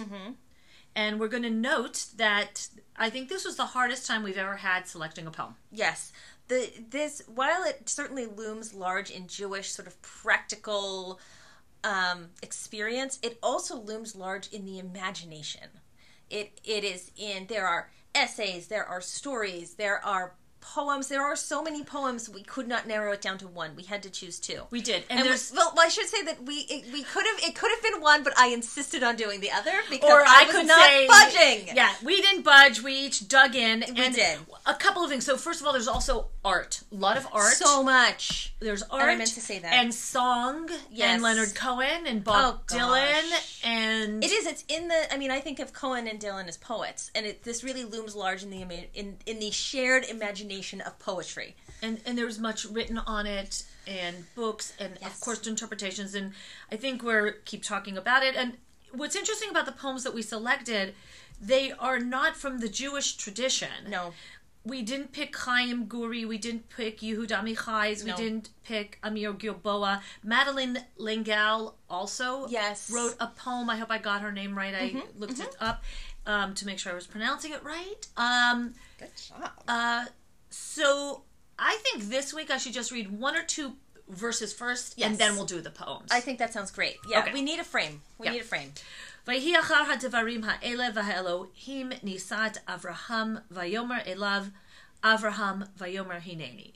[0.96, 4.56] And we're going to note that I think this was the hardest time we've ever
[4.56, 5.54] had selecting a poem.
[5.70, 6.12] Yes.
[6.48, 11.20] The this while it certainly looms large in Jewish sort of practical
[11.84, 15.68] um, experience, it also looms large in the imagination.
[16.30, 21.08] It it is in there are essays, there are stories, there are poems.
[21.08, 23.74] There are so many poems we could not narrow it down to one.
[23.76, 24.62] We had to choose two.
[24.70, 27.24] We did, and, And we, there's well, I should say that we it, we could
[27.26, 30.20] have it could have been one, but I insisted on doing the other because or
[30.20, 31.76] I, I, could not say budging.
[31.76, 32.82] Yeah, we didn't budge.
[32.82, 33.80] We each dug in.
[33.80, 34.38] We and did.
[34.66, 35.24] a couple of things.
[35.24, 36.82] So first of all, there's also art.
[36.92, 37.54] A lot of art.
[37.54, 38.54] so much.
[38.60, 39.02] there's art.
[39.02, 39.72] I meant to say that.
[39.72, 40.68] And song.
[40.90, 41.14] Yes.
[41.14, 44.46] And Leonard Cohen and Bob Oh, Dylan and It is.
[44.46, 45.12] It's in the.
[45.12, 48.14] I mean, I think of Cohen and Dylan as poets, and it, this really looms
[48.14, 48.60] large in the
[48.94, 51.54] in in the shared imagination of poetry.
[51.82, 55.10] and and there's much written on it and books and Yes.
[55.14, 56.32] of course interpretations and
[56.72, 58.54] I think we're keep talking about it and
[58.92, 60.94] what's interesting about the poems that we selected
[61.40, 63.70] they are not from the Jewish tradition.
[63.88, 64.12] No,
[64.62, 70.02] We didn't pick Chaim Guri, we didn't pick Yehuda Amichai's, we didn't pick Amir Gilboa.
[70.22, 72.76] Madeleine L'Engle also Yes.
[72.86, 72.94] Mm-hmm.
[72.96, 73.70] wrote a poem.
[73.70, 74.74] I hope I got her name right.
[74.74, 75.82] I looked it up
[76.26, 78.02] um, to make sure I was pronouncing it right.
[78.18, 79.50] Um, good job.
[79.66, 80.04] uh,
[80.49, 81.23] so
[81.57, 83.73] I think this week I should just read one or two
[84.09, 85.07] verses first, Yes.
[85.09, 86.11] and then we'll do the poems.
[86.11, 86.97] I think that sounds great.
[87.09, 87.33] Yeah, Okay.
[87.33, 88.01] we need a frame.
[88.17, 88.33] We Yeah.
[88.33, 88.73] need a frame.
[89.27, 94.45] ויהי אחר הדברים האלה והאלוהים נישא את אברהם ויאמר אליו
[95.03, 96.71] אברהם ויאמר הנני.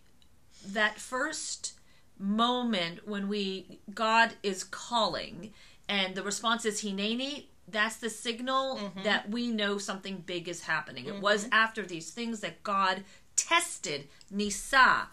[0.73, 1.73] That first
[2.17, 5.53] moment when we God is calling
[5.87, 11.05] and the response is hineni, that's the signal that we know something big is happening.
[11.05, 13.03] It was after these things that God
[13.43, 14.01] tested
[14.31, 15.07] Nisa,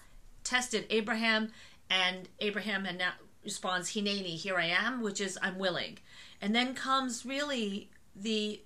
[0.45, 1.53] tested Abraham,
[1.91, 3.13] and Abraham and now
[3.45, 5.99] responds hineni, here I am, which is I'm willing.
[6.43, 8.61] And then comes really the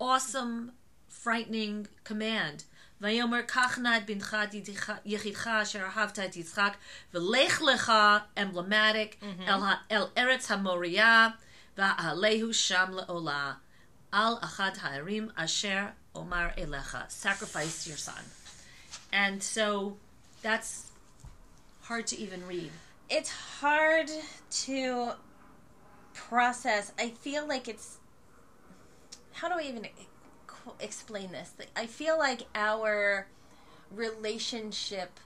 [0.00, 0.72] awesome,
[1.08, 2.64] frightening command.
[3.00, 4.54] ויאמר קח נא את בנך את
[5.04, 6.76] יחידך אשר אהבת את יצחק
[7.14, 7.92] ולך לך
[8.36, 11.28] emblematic אל, ה- אל ארץ המוריה
[11.78, 13.52] ועלהו שם לעולה
[14.12, 15.84] על אחד הערים אשר
[16.17, 18.23] Omar Elecha, sacrifice your son.
[19.11, 19.97] And so
[20.41, 20.91] that's
[21.81, 22.71] hard to even read.
[23.09, 24.09] It's hard
[24.65, 25.11] to
[26.13, 26.91] process.
[26.99, 27.97] I feel like it's.
[29.33, 29.87] How do I even
[30.79, 31.53] explain this?
[31.75, 33.27] I feel like our
[33.91, 35.19] relationship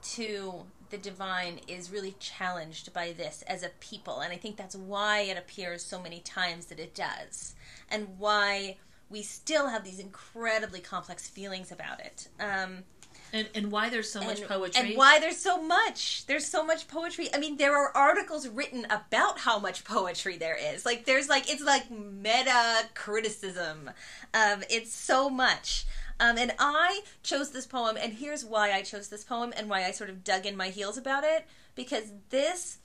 [0.00, 4.20] to the divine is really challenged by this as a people.
[4.20, 7.54] And I think that's why it appears so many times that it does,
[7.90, 8.78] and why
[9.10, 12.28] we still have these incredibly complex feelings about it.
[12.40, 12.84] Um,
[13.32, 14.88] and and why there's so much poetry.
[14.88, 16.24] and why there's so much.
[16.26, 17.28] There's so much poetry.
[17.34, 20.86] I mean there are articles written about how much poetry there is.
[20.86, 23.90] Like there's like it's like meta criticism.
[24.32, 25.86] Um it's so much.
[26.20, 29.84] Um, and I chose this poem, and here's why I chose this poem and why
[29.84, 31.46] I sort of dug in my heels about it.
[31.76, 32.78] Because this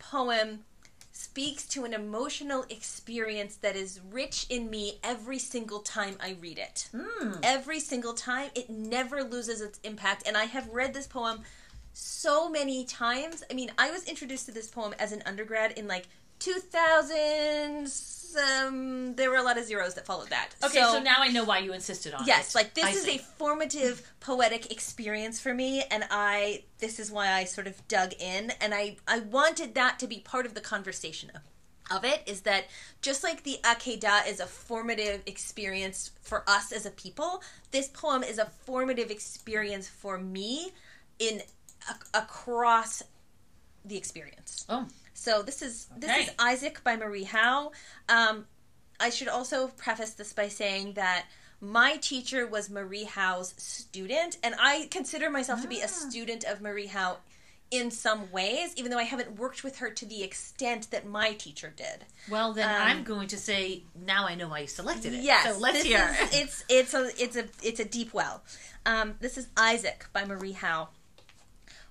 [0.00, 0.64] poem
[1.14, 6.58] speaks to an emotional experience that is rich in me every single time I read
[6.58, 6.88] it.
[6.94, 7.34] Hmm.
[7.42, 10.26] Every single time, it never loses its impact.
[10.26, 11.42] And I have read this poem
[11.92, 13.44] so many times.
[13.48, 16.08] I mean, I was introduced to this poem as an undergrad in like
[16.40, 18.23] 2000s.
[18.36, 20.50] Um, there were a lot of zeros that followed that.
[20.64, 22.54] okay so, now i know why you insisted on Yes, it.
[22.58, 23.16] like this I is see.
[23.16, 28.12] a formative poetic experience for me and I this is why I sort of dug
[28.18, 31.30] in and I I wanted that to be part of the conversation
[31.90, 32.64] of, it is that
[33.02, 37.42] just like the Akeda is a formative experience for us as a people,
[37.72, 40.72] this poem is a formative experience for me
[41.18, 41.42] in
[41.90, 43.02] a, across
[43.84, 44.64] the experience.
[44.68, 46.22] oh So this is this Okay.
[46.24, 47.72] is Isaac by Marie Howe.
[48.08, 48.46] Um,
[49.00, 51.26] I should also preface this by saying that
[51.60, 55.86] my teacher was Marie Howe's student, and I consider myself to be Ah.
[55.86, 57.18] a student of Marie Howe
[57.70, 61.32] in some ways, even though I haven't worked with her to the extent that my
[61.32, 62.04] teacher did.
[62.28, 65.44] well then Um, i'm going to say now i know why you selected it Yes,
[65.54, 68.42] so let's hear is- it's it's a it's a it's a deep well.
[68.86, 70.88] Um, this is Isaac by Marie Howe.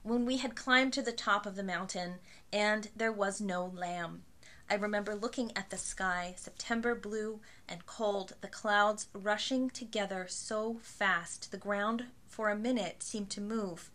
[0.03, 2.19] When we had climbed to the top of the mountain,
[2.53, 4.23] and there was no lamb,
[4.69, 10.77] I remember looking at the sky, September blue and cold, the clouds rushing together so
[10.81, 13.91] fast, the ground for a minute seemed to move.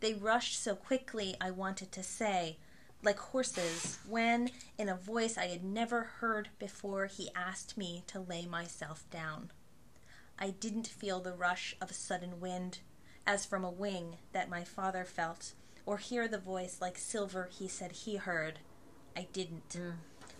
[0.00, 2.56] They rushed so quickly, I wanted to say,
[3.02, 8.20] like horses, when, in a voice I had never heard before, he asked me to
[8.20, 9.50] lay myself down.
[10.38, 12.78] I didn't feel the rush of a sudden wind,
[13.26, 15.52] as from a wing that my father felt,
[15.86, 18.60] or hear the voice like silver he said he heard.
[19.16, 19.70] I didn't.
[19.70, 19.94] Mm.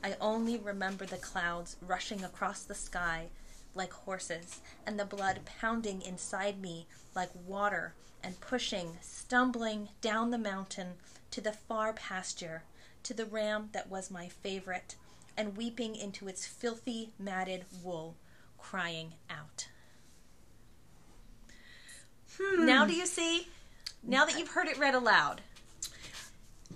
[0.04, 3.28] I only remember the clouds rushing across the sky
[3.74, 10.38] like horses, and the blood pounding inside me like water, and pushing, stumbling down the
[10.38, 10.88] mountain
[11.30, 12.64] to the far pasture,
[13.02, 14.96] to the ram that was my favorite,
[15.36, 18.14] and weeping into its filthy, matted wool,
[18.58, 19.68] crying out.
[22.38, 22.66] Hmm.
[22.66, 23.48] Now do you see?
[24.02, 25.40] Now that you've heard it read aloud,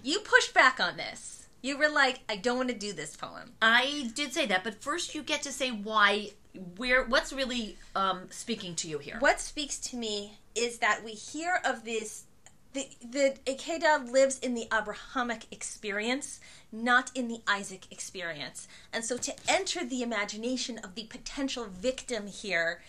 [0.02, 1.46] you pushed back on this.
[1.62, 3.52] You were like, I don't want to do this poem.
[3.60, 6.30] i did say that but first you get to say why
[6.76, 11.12] where what's really um speaking to you here What speaks to me is that we
[11.12, 12.24] hear of this.
[12.72, 18.68] The, the Akedah lives in the Abrahamic experience, not in the Isaac experience.
[18.92, 22.82] And so to enter the imagination of the potential victim here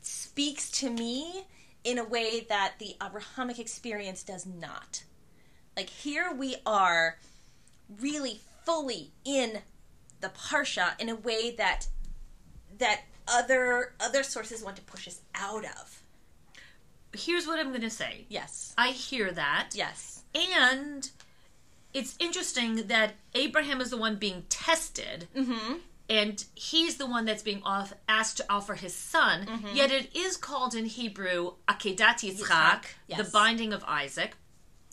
[0.00, 1.44] speaks to me
[1.84, 5.04] in a way that the Abrahamic experience does not.
[5.76, 7.18] Like here we are
[8.00, 9.60] really fully in
[10.20, 11.86] the Parsha in a way that
[12.78, 16.02] that other other sources want to push us out of.
[17.14, 18.74] here's what i'm going to say Yes.
[18.76, 20.22] i hear that Yes.
[20.34, 21.08] And
[21.92, 25.74] it's interesting that Abraham is the one being tested, Mm-hmm.
[26.08, 29.46] And he's the one that's being off, asked to offer his son.
[29.46, 29.74] Mm-hmm.
[29.74, 33.18] Yet it is called in Hebrew Akedat Yitzchak, yes.
[33.18, 34.36] the binding of Isaac.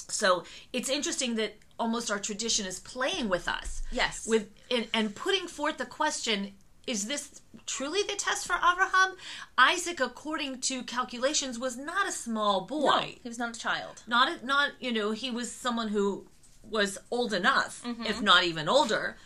[0.08, 0.44] So
[0.74, 3.82] it's interesting that almost our tradition is playing with us.
[3.92, 4.26] Yes.
[4.28, 6.54] With and, and putting forth the question
[6.88, 9.16] is this truly the test for Abraham?
[9.58, 14.02] Isaac, according to calculations, was not a small boy No, he was not a child.
[14.08, 16.26] not a, not you know he was someone who
[16.64, 18.06] was old enough Mm-hmm.
[18.06, 19.18] if not even older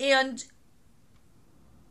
[0.00, 0.44] and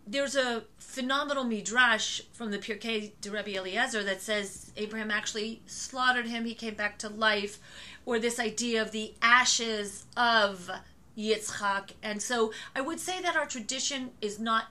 [0.07, 6.27] there's a phenomenal midrash from the Pirkei de Rabbi Eliezer that says Abraham actually slaughtered
[6.27, 6.45] him.
[6.45, 7.59] He came back to life,
[8.05, 10.69] or this idea of the ashes of
[11.17, 11.91] Yitzchak.
[12.03, 14.65] And so I would say that our tradition is not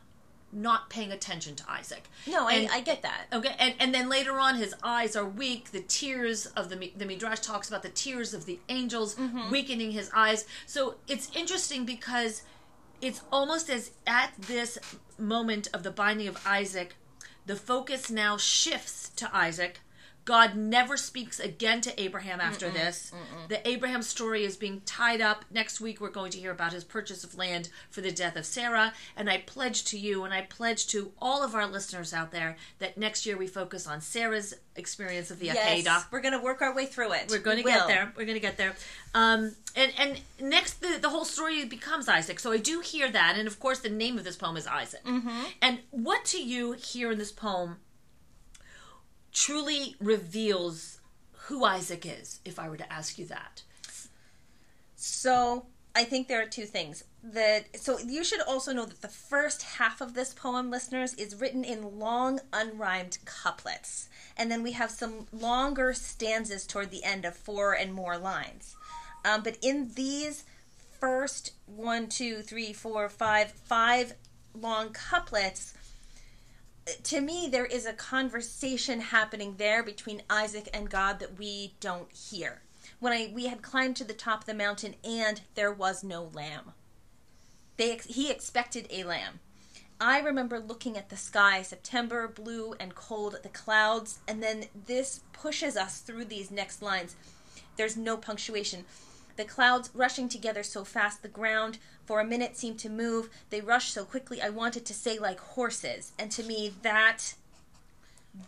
[0.52, 2.04] not paying attention to Isaac.
[2.28, 3.26] No, I, And- I get that.
[3.32, 5.72] Okay, and, and then later on, his eyes are weak.
[5.72, 9.50] The tears of the the midrash talks about the tears of the angels mm-hmm.
[9.50, 10.44] weakening his eyes.
[10.66, 12.42] So it's interesting because
[13.00, 14.78] it's almost as at this
[15.18, 16.94] moment of the binding of Isaac,
[17.46, 19.80] the focus now shifts to Isaac.
[20.24, 23.12] God never speaks again to Abraham after this.
[23.48, 25.44] The Abraham story is being tied up.
[25.50, 28.46] Next week, we're going to hear about his purchase of land for the death of
[28.46, 28.94] Sarah.
[29.16, 32.56] And I pledge to you and I pledge to all of our listeners out there
[32.78, 36.06] that next year we focus on Sarah's experience of the Yes, Akedah.
[36.10, 37.26] we're gonna work our way through it.
[37.30, 38.12] We're going to We get there.
[38.16, 38.74] We're going to get there.
[39.14, 42.40] Um, and and next, the, the whole story becomes Isaac.
[42.40, 45.04] So I do hear that, and of course, the name of this poem is Isaac.
[45.04, 45.42] Mm-hmm.
[45.60, 47.76] And what to you here in this poem
[49.34, 51.00] truly reveals
[51.32, 53.62] who Isaac is, if I were to ask you that.
[54.96, 57.04] So I think there are two things.
[57.22, 61.40] That so you should also know that the first half of this poem, listeners, is
[61.40, 67.24] written in long unrhymed couplets, and then we have some longer stanzas toward the end
[67.24, 68.76] of four and more lines.
[69.24, 70.44] Um, but in these
[71.00, 74.14] first one, two, three, four, five, five
[74.54, 75.74] long couplets,
[77.04, 82.10] to me there is a conversation happening there between Isaac and God that we don't
[82.12, 82.62] hear.
[83.00, 86.30] When I we had climbed to the top of the mountain and there was no
[86.32, 86.72] lamb.
[87.76, 89.40] They he expected a lamb.
[90.00, 95.20] I remember looking at the sky, September, blue and cold, the clouds, and then this
[95.32, 97.14] pushes us through these next lines.
[97.76, 98.84] There's no punctuation.
[99.36, 103.30] The clouds rushing together so fast, the ground for a minute seemed to move.
[103.50, 106.12] They rushed so quickly, I wanted to say like horses.
[106.18, 107.34] And to me, that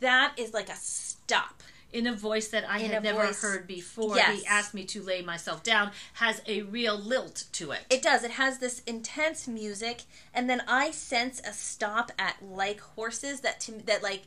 [0.00, 1.62] that is like a stop.
[1.92, 4.40] In a voice that I In had never voice- heard before, Yes.
[4.40, 7.82] he asked me to lay myself down, has a real lilt to it.
[7.88, 8.24] It does.
[8.24, 10.02] It has this intense music,
[10.34, 14.24] and then I sense a stop at like horses that to that like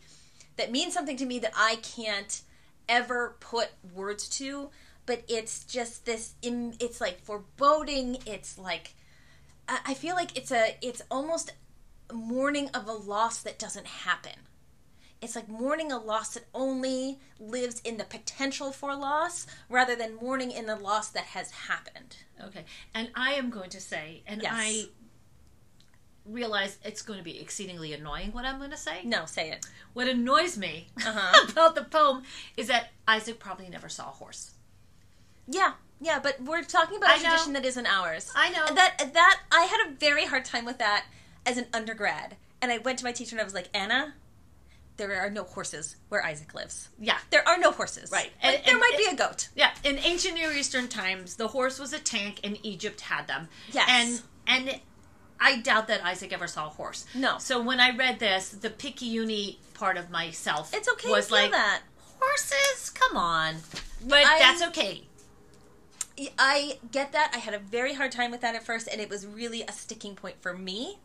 [0.56, 2.42] that means something to me that I can't
[2.88, 4.72] ever put words to.
[5.10, 6.36] But it's just this.
[6.44, 8.20] It's like foreboding.
[8.28, 8.94] It's like
[9.68, 10.78] I I feel like it's a.
[10.84, 11.52] It's almost
[12.14, 14.34] mourning of a loss that doesn't happen.
[15.20, 20.14] It's like mourning a loss that only lives in the potential for loss rather than
[20.16, 22.18] mourning in the loss that has happened.
[22.46, 22.66] Okay.
[22.94, 24.52] And I am going to say, and Yes.
[24.56, 24.84] I
[26.24, 29.02] realize it's going to be exceedingly annoying what I'm going to say.
[29.04, 29.66] No, say it.
[29.94, 31.48] What annoys me Uh-huh.
[31.52, 32.22] about the poem
[32.56, 34.52] is that Isaac probably never saw a horse.
[35.50, 37.30] Yeah, yeah, but we're talking about I a know.
[37.30, 38.32] tradition that isn't ours.
[38.36, 38.66] I know.
[38.76, 41.06] that that I had a very hard time with that
[41.46, 44.14] as an undergrad, and I went to my teacher and I was like, Anna,
[44.98, 46.90] there are no horses where Isaac lives.
[47.00, 47.18] Yeah.
[47.30, 48.12] There are no horses.
[48.12, 48.32] Right.
[48.44, 49.48] Like, And- there and- might be a goat.
[49.56, 53.48] Yeah, in ancient Near Eastern times, the horse was a tank, and Egypt had them.
[53.72, 53.88] Yes.
[53.90, 54.22] and
[54.70, 54.80] and
[55.42, 57.06] I doubt that Isaac ever saw a horse.
[57.16, 57.38] No.
[57.40, 61.82] So when I read this, the picayune part of myself It's okay was like that.
[62.20, 62.90] horses.
[62.90, 63.56] Come on,
[64.02, 65.04] but I- that's okay.
[66.38, 67.32] I get that.
[67.34, 69.72] I had a very hard time with that at first, and it was really a
[69.72, 70.98] sticking point for me.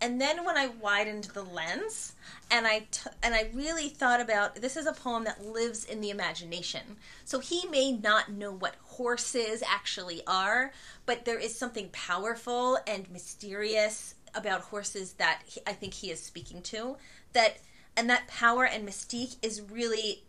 [0.00, 2.14] And then when I widened the lens,
[2.50, 6.00] and I t- and I really thought about this is a poem that lives in
[6.00, 6.96] the imagination.
[7.24, 10.72] So he may not know what horses actually are,
[11.04, 16.22] but there is something powerful and mysterious about horses that he, I think he is
[16.22, 16.96] speaking to.
[17.32, 17.58] That
[17.96, 20.22] and that power and mystique is really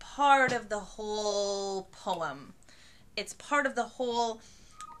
[0.00, 2.54] part of the whole poem
[3.16, 4.40] it's part of the whole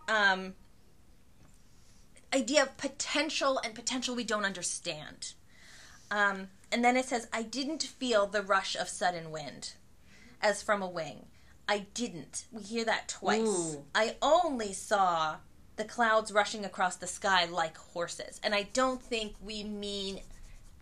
[0.08, 0.54] um,
[2.34, 5.34] idea of potential and potential we don't understand.
[6.10, 9.74] Um, and then it says, I didn't feel the rush of sudden wind
[10.40, 11.26] as from a wing.
[11.68, 12.44] I didn't.
[12.50, 13.40] We hear that twice.
[13.40, 13.84] Ooh.
[13.94, 15.36] I only saw
[15.76, 18.40] the clouds rushing across the sky like horses.
[18.42, 20.20] And I don't think we mean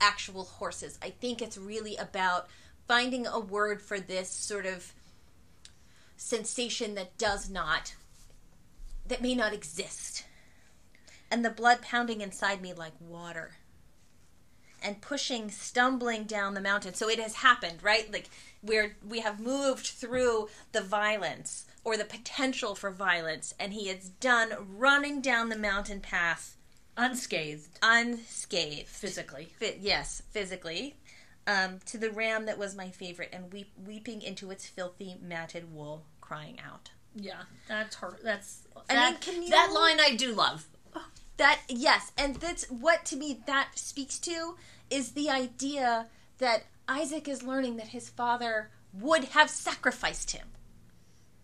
[0.01, 0.99] actual horses.
[1.03, 2.49] I think it's really about
[2.89, 4.93] finding a word for this sort of
[6.21, 7.95] sensation that does not
[9.07, 10.25] that may not exist.
[11.31, 13.53] And the blood pounding inside me like water
[14.83, 16.95] and pushing stumbling down the mountain.
[16.95, 18.13] So it has happened right?
[18.13, 18.29] Like
[18.63, 23.55] we're we have moved through the violence or the potential for violence.
[23.59, 26.57] And he is done running down the mountain path.
[26.97, 27.79] Unscathed.
[27.83, 28.89] Unscathed.
[28.89, 29.55] Physically.
[29.59, 30.97] Fi- yes, physically,
[31.47, 35.73] um, to the ram that was my favorite, and weep- weeping into its filthy matted
[35.73, 36.91] wool, crying out.
[37.17, 38.17] Yeah, that's her.
[38.23, 40.69] That's I that, mean, can you- that line I do love.
[40.95, 41.07] Oh,
[41.39, 44.57] that yes, and that's what to me that speaks to
[44.91, 46.07] is the idea
[46.39, 50.51] that Isaac is learning that his father would have sacrificed him.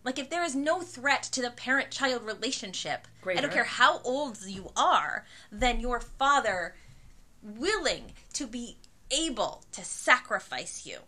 [0.04, 4.38] Like if there is no threat to the parent-child relationship, I don't care how old
[4.46, 6.76] you are, then your father
[7.42, 8.76] willing to be
[9.10, 10.98] able to sacrifice you.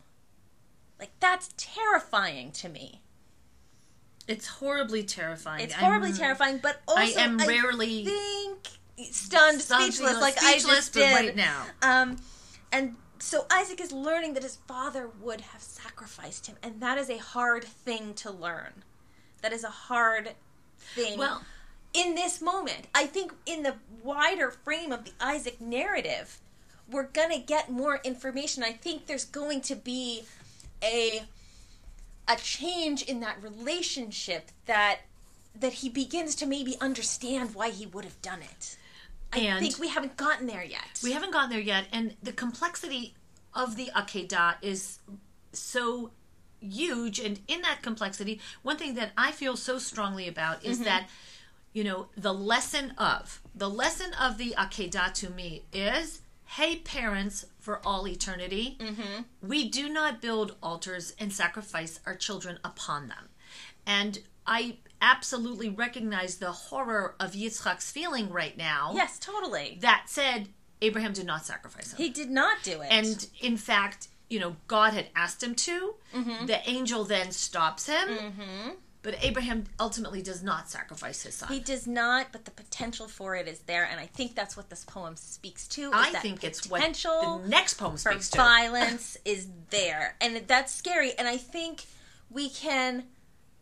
[0.99, 3.03] Like that's terrifying to me.
[4.29, 5.65] It's horribly terrifying.
[5.65, 8.69] It's horribly I'm- terrifying, but also I am rarely think
[9.11, 11.67] stunned, Stunned, speechless, you know, like speechless, I just did right now.
[11.83, 12.17] Um,
[12.71, 17.09] and so Isaac is learning that his father would have sacrificed him, and that is
[17.09, 18.85] a hard thing to learn.
[19.41, 20.35] That is a hard
[20.79, 21.19] thing.
[21.19, 21.43] Well-
[21.95, 26.39] in this moment, I think in the wider frame of the Isaac narrative,
[26.87, 28.63] we're gonna get more information.
[28.63, 30.25] I think there's going to be
[30.83, 31.27] a
[32.29, 35.01] a change in that relationship that
[35.59, 38.77] that he begins to maybe understand why he would have done it.
[39.33, 41.01] I And- think we haven't gotten there yet.
[41.03, 43.15] We haven't gotten there yet, and the complexity
[43.55, 45.01] of the Akedah is
[45.53, 46.13] so
[46.61, 47.19] huge.
[47.19, 50.71] And in that complexity, one thing that I feel so strongly about Mm-hmm.
[50.71, 51.09] is that,
[51.73, 56.21] you know, the lesson of the lesson of the Akedah to me is.
[56.53, 59.23] Hey, parents, for all eternity, Mm-hmm.
[59.43, 63.29] we do not build altars and sacrifice our children upon them.
[63.87, 68.93] And I absolutely recognize the horror of Yitzchak's feeling right now.
[68.95, 69.79] Yes, totally.
[69.83, 70.49] That said,
[70.81, 71.99] Abraham did not sacrifice him.
[71.99, 72.89] He did not do it.
[72.91, 75.95] and in fact, you know, God had asked him to.
[76.15, 76.47] Mm-hmm.
[76.47, 78.09] The angel then stops him.
[79.09, 81.49] But Abraham ultimately does not sacrifice his son.
[81.51, 84.69] he does not, but the potential for it is there, and I think that's what
[84.69, 85.91] this poem speaks to.
[85.95, 88.37] I that think it's what potential the next poem speaks to.
[88.37, 91.13] violence is there, and that's scary.
[91.19, 91.87] And I think
[92.29, 93.05] we can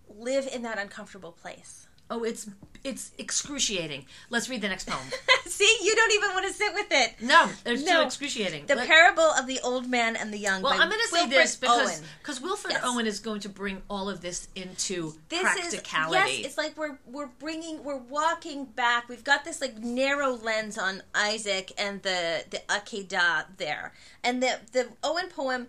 [0.08, 1.85] live in that uncomfortable place.
[2.08, 2.48] Oh, it's
[2.84, 4.04] it's excruciating.
[4.30, 5.04] Let's read the next poem.
[5.46, 7.14] See, you don't even want to sit with it.
[7.20, 8.66] No, it's too excruciating.
[8.66, 10.62] The Let- parable of the old man and the young.
[10.62, 12.82] well, I'm going to say this because because Wilfred Yes.
[12.84, 16.30] Owen is going to bring all of this into this practicality.
[16.30, 20.32] is yes it's like we're we're bringing we're walking back we've got this like narrow
[20.36, 23.92] lens on isaac and the the akedah there
[24.22, 25.66] and the the owen poem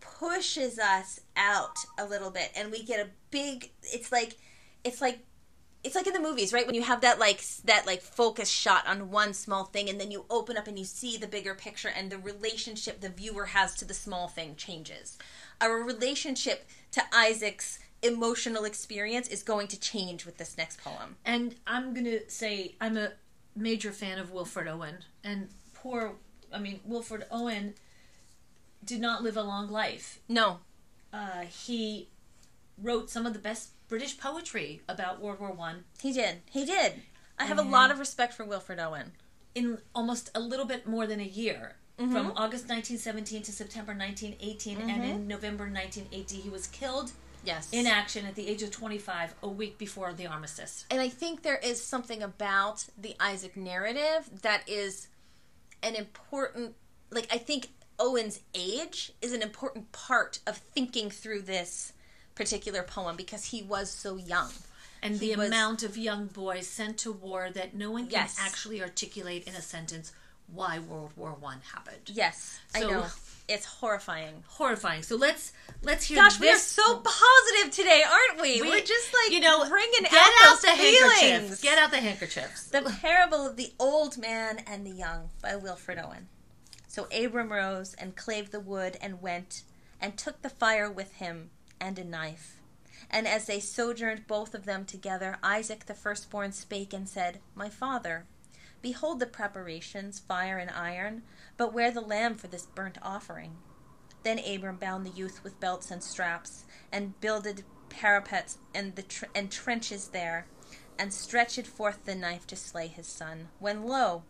[0.00, 4.36] pushes us out a little bit and we get a big it's like
[4.84, 5.20] it's like
[5.84, 8.86] it's like in the movies right when you have that like that like focus shot
[8.86, 11.88] on one small thing and then you open up and you see the bigger picture
[11.88, 15.16] and the relationship the viewer has to the small thing changes
[15.60, 21.54] our relationship to isaac's emotional experience is going to change with this next poem And
[21.66, 23.12] I'm gonna say I'm a
[23.56, 24.98] major fan of Wilfred Owen.
[25.24, 26.14] And poor,
[26.52, 27.74] I mean, Wilfred Owen
[28.84, 30.20] did not live a long life.
[30.28, 30.60] no
[31.12, 32.08] Uh, he
[32.80, 37.02] wrote some of the best British poetry about World War One he did he did
[37.38, 39.12] i have a lot of respect for wilfred owen
[39.58, 41.76] in almost a little bit more than a year.
[41.98, 42.12] Mm-hmm.
[42.12, 47.10] From August 1917 to September 1918, and in November 1980, he was killed
[47.44, 50.86] yes in action at the age of 25, a week before the armistice.
[50.92, 55.08] And I think there is something about the Isaac narrative that is
[55.82, 56.76] an important,
[57.10, 61.92] like, I think Owen's age is an important part of thinking through this
[62.38, 64.50] particular poem because he was so young.
[65.02, 68.12] and He the was- amount of young boys sent to war that no one can
[68.20, 68.36] Yes.
[68.40, 70.10] actually articulate in a sentence
[70.48, 72.04] why World War One happened.
[72.06, 73.06] Yes, I know.
[73.46, 74.42] It's horrifying.
[74.48, 75.02] Horrifying.
[75.04, 78.60] So let's let's hear Gosh, we are so positive today, aren't we?
[78.62, 81.20] We- are just like you know, bringing get out, out the handkerchiefs.
[81.20, 81.60] feelings.
[81.60, 82.64] Get out the handkerchiefs.
[82.64, 86.28] The Parable of the Old Man and the Young by Wilfred Owen.
[86.88, 89.62] So Abram rose and clave the wood and went,
[90.00, 91.50] and took the fire with him,
[91.80, 92.60] and a knife.
[93.10, 97.68] And as they sojourned both of them together, Isaac the firstborn spake and said, My
[97.68, 98.26] father,
[98.82, 101.22] behold the preparations, fire and iron,
[101.56, 103.56] but where the lamb for this burnt offering?
[104.24, 109.26] Then Abram bound the youth with belts and straps, and builded parapets and the tr-
[109.34, 110.46] and trenches there,
[110.98, 113.48] and stretched forth the knife to slay his son.
[113.58, 114.24] When lo,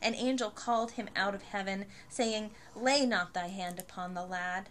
[0.00, 4.68] an angel called him out of heaven, saying, Lay not thy hand upon the lad,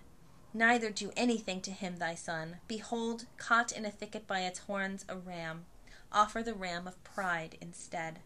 [0.53, 2.57] neither do anything to him thy son.
[2.67, 5.65] Behold, caught in a thicket by its horns a ram.
[6.11, 8.19] Offer the ram of pride instead.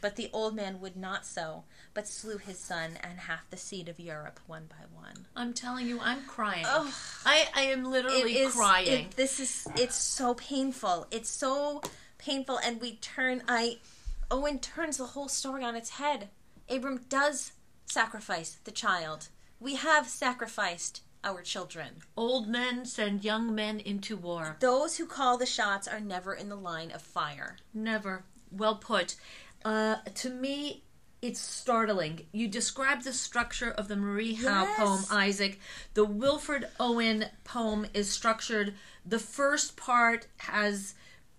[0.00, 3.88] But the old man would not so, but slew his son and half the seed
[3.88, 5.26] of Europe one by one.
[5.34, 6.64] I'm telling you, I'm crying.
[6.68, 6.92] Ugh.
[7.26, 8.86] I, I am literally It is crying.
[9.06, 11.06] it- this is it's so painful.
[11.10, 11.82] It's so
[12.16, 13.42] painful, and we turn.
[13.48, 13.78] I
[14.30, 16.28] Owen turns the whole story on its head.
[16.70, 17.52] Abram does
[17.86, 19.28] sacrifice the child.
[19.58, 21.88] We have sacrificed our children.
[22.16, 24.56] Old men send young men into war.
[24.60, 27.56] Those who call the shots are never in the line of fire.
[27.74, 28.24] Never.
[28.50, 29.16] Well put.
[29.64, 30.84] Uh, to me,
[31.20, 32.26] it's startling.
[32.32, 34.78] You describe the structure of the Marie Howe Yes.
[34.78, 35.60] poem, Isaac.
[35.94, 38.74] The Wilfred Owen poem is structured.
[39.04, 40.94] The first part has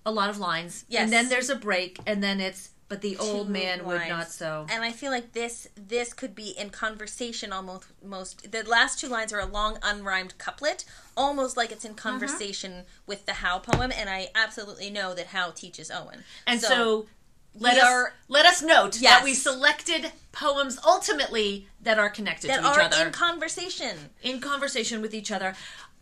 [0.06, 1.04] a lot of lines, Yes.
[1.04, 4.10] and then there's a break, and then it's but the old Two man would lines.
[4.10, 4.66] not so.
[4.70, 9.08] And I feel like this this could be in conversation almost most the last two
[9.08, 10.84] lines are a long unrhymed couplet,
[11.16, 12.10] almost like it's in Uh-huh.
[12.10, 16.24] conversation with the Howe poem, and I absolutely know that Howe teaches Owen.
[16.48, 17.08] And so,
[17.56, 22.50] let we us are- let us note that we selected poems ultimately that are connected
[22.50, 24.10] that to each are other in conversation.
[24.22, 25.56] in conversation with each other.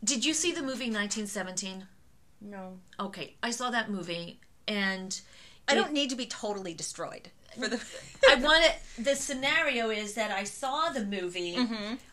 [0.04, 1.88] Did you see the movie 1917?
[2.40, 2.80] No.
[3.00, 5.20] Okay, I saw that movie and
[5.68, 7.30] I don't need to be totally destroyed.
[7.60, 7.82] for the.
[8.30, 9.04] I want to.
[9.04, 11.58] The scenario is that I saw the movie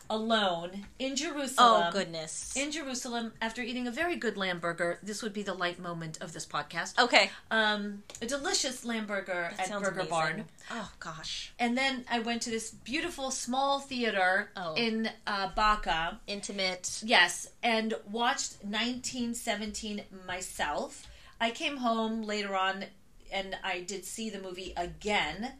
[0.09, 1.81] alone in Jerusalem.
[1.81, 1.89] Mm-hmm.
[1.89, 2.55] oh goodness.
[2.55, 6.19] In Jerusalem, after eating a very good lamb burger, this would be the light moment
[6.21, 6.97] of this podcast.
[6.99, 7.31] okay.
[7.51, 10.09] Um, a delicious lamb burger That at sounds Burger amazing.
[10.11, 10.45] Barn.
[10.71, 11.53] Oh gosh.
[11.59, 14.73] And then I went to this beautiful small theater Oh.
[14.75, 16.19] in uh, Baca.
[16.27, 17.01] Intimate.
[17.03, 21.07] Yes, and watched 1917 myself.
[21.41, 22.85] I came home later on
[23.31, 25.53] and I did see the movie again.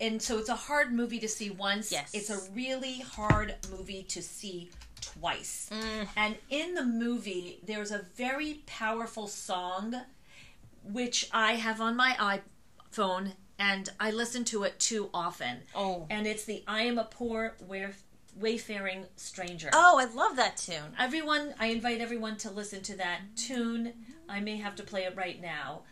[0.00, 1.92] And so it's a hard movie to see once.
[1.92, 2.10] Yes.
[2.12, 5.70] It's a really hard movie to see twice.
[5.72, 6.08] Mm.
[6.16, 9.94] And in the movie, there's a very powerful song
[10.82, 12.40] which I have on my
[12.92, 15.58] iPhone and I listen to it too often.
[15.74, 16.06] Oh.
[16.10, 18.02] And it's the I Am a Poor Wayf-
[18.36, 19.70] Wayfaring Stranger.
[19.72, 20.94] Oh, I love that tune.
[20.98, 23.92] Everyone, I invite everyone to listen to that tune.
[24.28, 25.82] I may have to play it right now.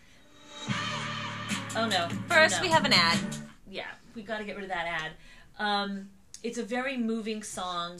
[1.74, 2.08] Oh no.
[2.28, 2.62] First, no.
[2.62, 3.18] we have an ad.
[3.70, 5.12] Yeah, we got to get rid of that ad.
[5.58, 6.10] Um,
[6.42, 7.98] it's a very moving song,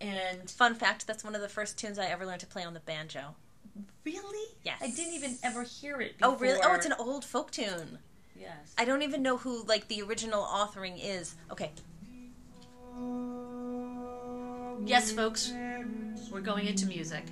[0.00, 2.74] and Fun fact: that's one of the first tunes I ever learned to play on
[2.74, 3.34] the banjo.
[4.04, 4.78] really, Yes.
[4.82, 6.16] I didn't even ever hear it.
[6.22, 6.60] Oh, really?
[6.62, 7.98] Oh, it's an old folk tune.
[8.38, 8.74] yes.
[8.76, 11.34] I don't even know who like the original authoring is.
[11.50, 11.70] Okay.
[14.86, 15.52] yes, folks,
[16.30, 17.24] we're going into music.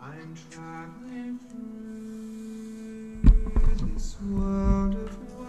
[0.00, 2.13] I'm traveling through
[4.04, 5.46] this world of woe,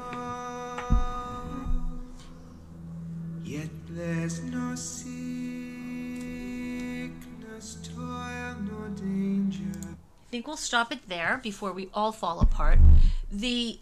[3.44, 5.10] yet there's no sickness,
[7.84, 9.66] toil, nor danger.
[9.84, 12.80] I think we'll stop it there before we all fall apart.
[13.30, 13.78] The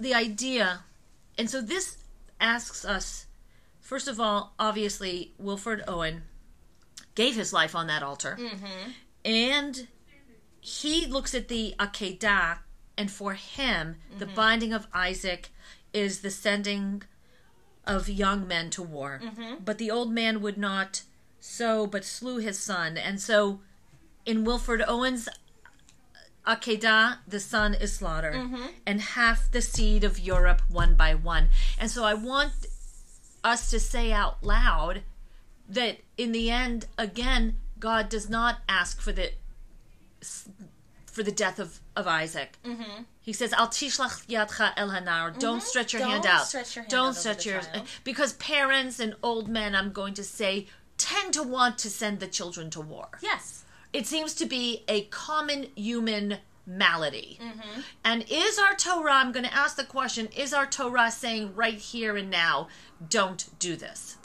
[0.00, 0.80] the idea,
[1.38, 1.98] and so this
[2.40, 3.26] asks us,
[3.80, 6.24] first of all, obviously, Wilfred Owen
[7.14, 8.90] gave his life on that altar, mm-hmm.
[9.24, 9.86] and
[10.60, 12.58] he looks at the Akedah,
[12.96, 14.34] and for him, the mm-hmm.
[14.34, 15.50] binding of Isaac
[15.92, 17.02] is the sending
[17.86, 19.20] of young men to war.
[19.22, 19.64] Mm-hmm.
[19.64, 21.02] But the old man would not
[21.40, 23.60] so, but slew his son, and so
[24.24, 25.28] in Wilfred Owen's
[26.46, 28.66] Akedah, the son is slaughtered, mm-hmm.
[28.86, 31.48] and half the seed of Europe one by one.
[31.78, 32.52] And so I want
[33.44, 35.02] us to say out loud
[35.68, 39.32] that in the end, again, God does not ask for the
[41.12, 42.58] for the death of, of Isaac.
[42.64, 43.02] Mm-hmm.
[43.20, 46.46] He says, "Al tishlach yadcha el hanar." Don't stretch your Don't hand out.
[46.48, 47.86] stretch your hand Don't out over stretch the your child.
[48.02, 50.66] because parents and old men, I'm going to say,
[50.98, 53.64] tend to want to send the children to war Yes.
[53.92, 57.38] it seems to be a common human malady.
[57.42, 57.80] Mm-hmm.
[58.04, 61.74] And is our Torah, I'm going to ask the question, is our Torah saying right
[61.78, 62.68] here and now,
[63.08, 64.16] don't do this?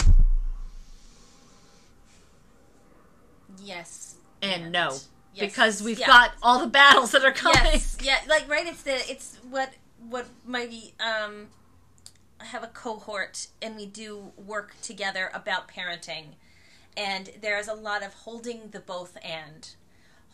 [3.64, 4.16] Yes.
[4.42, 4.98] And no.
[5.38, 5.52] Yes.
[5.52, 6.08] Because we've Yeah.
[6.08, 7.62] got all the battles that are coming.
[7.64, 7.98] Yes.
[8.02, 8.20] Yeah.
[8.28, 8.66] Like right.
[8.68, 8.96] It's the.
[9.10, 9.72] It's what
[10.10, 10.68] what my
[11.00, 11.48] um.
[12.40, 16.36] I have a cohort and we do work together about parenting,
[16.96, 19.68] and there's a lot of holding the both and,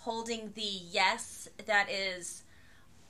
[0.02, 2.44] holding the yes that is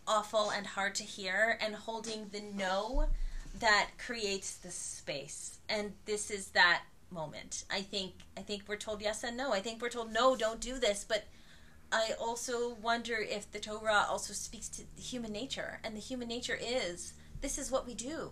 [0.07, 3.07] awful and hard to hear, and holding the no
[3.59, 5.57] that creates the space.
[5.67, 7.63] And this is that moment.
[7.71, 9.53] I think I think we're told yes and no.
[9.53, 11.23] I think we're told no, don't do this, but
[11.93, 16.57] I also wonder if the Torah also speaks to human nature, and the human nature
[16.59, 18.31] is this is what we do.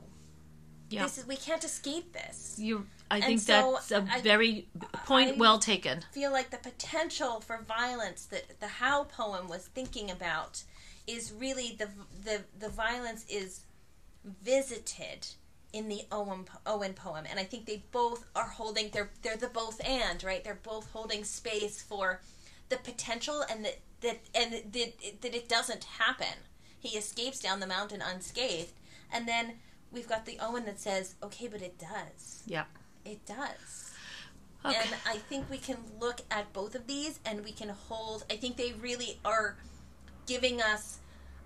[0.89, 1.03] Yeah.
[1.03, 2.55] This is we can't escape this.
[2.57, 4.67] You, I think so that's a I- very
[5.05, 6.01] point I- well taken.
[6.11, 10.63] Feel like the potential for violence that the Howe poem was thinking about
[11.07, 11.87] is really the
[12.25, 13.61] the the violence is
[14.43, 15.27] visited
[15.73, 18.89] in the Owen Owen poem, and I think they both are holding.
[18.89, 20.43] They're they're the both and right.
[20.43, 22.21] They're both holding space for
[22.71, 26.35] the potential and that that and that that it doesn't happen.
[26.79, 28.73] He escapes down the mountain unscathed,
[29.13, 29.59] and then
[29.91, 32.41] we've got the Owen that says, "Okay, but it does.
[32.47, 32.65] Yeah.
[33.05, 33.91] It does."
[34.65, 34.75] Okay.
[34.75, 38.25] And I think we can look at both of these and we can hold.
[38.31, 39.57] I think they really are
[40.27, 40.99] giving us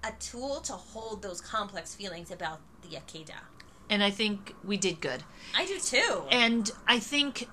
[0.03, 3.43] a tool to hold those complex feelings about the Akedah.
[3.89, 5.23] and I think we did good.
[5.55, 6.23] I do too.
[6.31, 7.47] And I think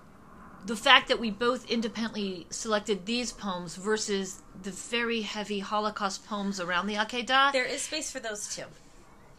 [0.64, 6.60] the fact that we both independently selected these poems versus the very heavy Holocaust poems
[6.60, 8.64] around the Akedah, there is space for those too.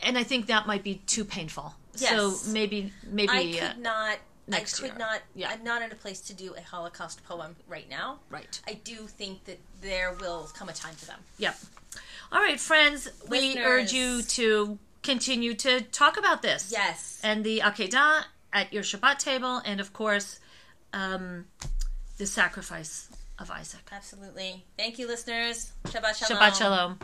[0.01, 1.75] and I think that might be too painful.
[1.97, 2.11] Yes.
[2.41, 4.17] So maybe maybe I uh, could not.
[4.47, 4.99] next I could year.
[4.99, 5.21] not.
[5.35, 5.49] Yeah.
[5.51, 8.19] I'm not in a place to do a Holocaust poem right now.
[8.29, 8.59] right.
[8.67, 11.19] I do think that there will come a time for them.
[11.37, 11.57] Yep.
[12.31, 16.71] All right, friends, we urge you to continue to talk about this.
[16.71, 17.21] Yes.
[17.23, 20.39] And the Akedah at your Shabbat table, and of course,
[20.93, 21.45] um,
[22.17, 23.81] the sacrifice of Isaac.
[23.91, 24.63] Absolutely.
[24.77, 25.73] Thank you, listeners.
[25.85, 26.41] Shabbat shalom.
[26.41, 26.99] Shabbat shalom.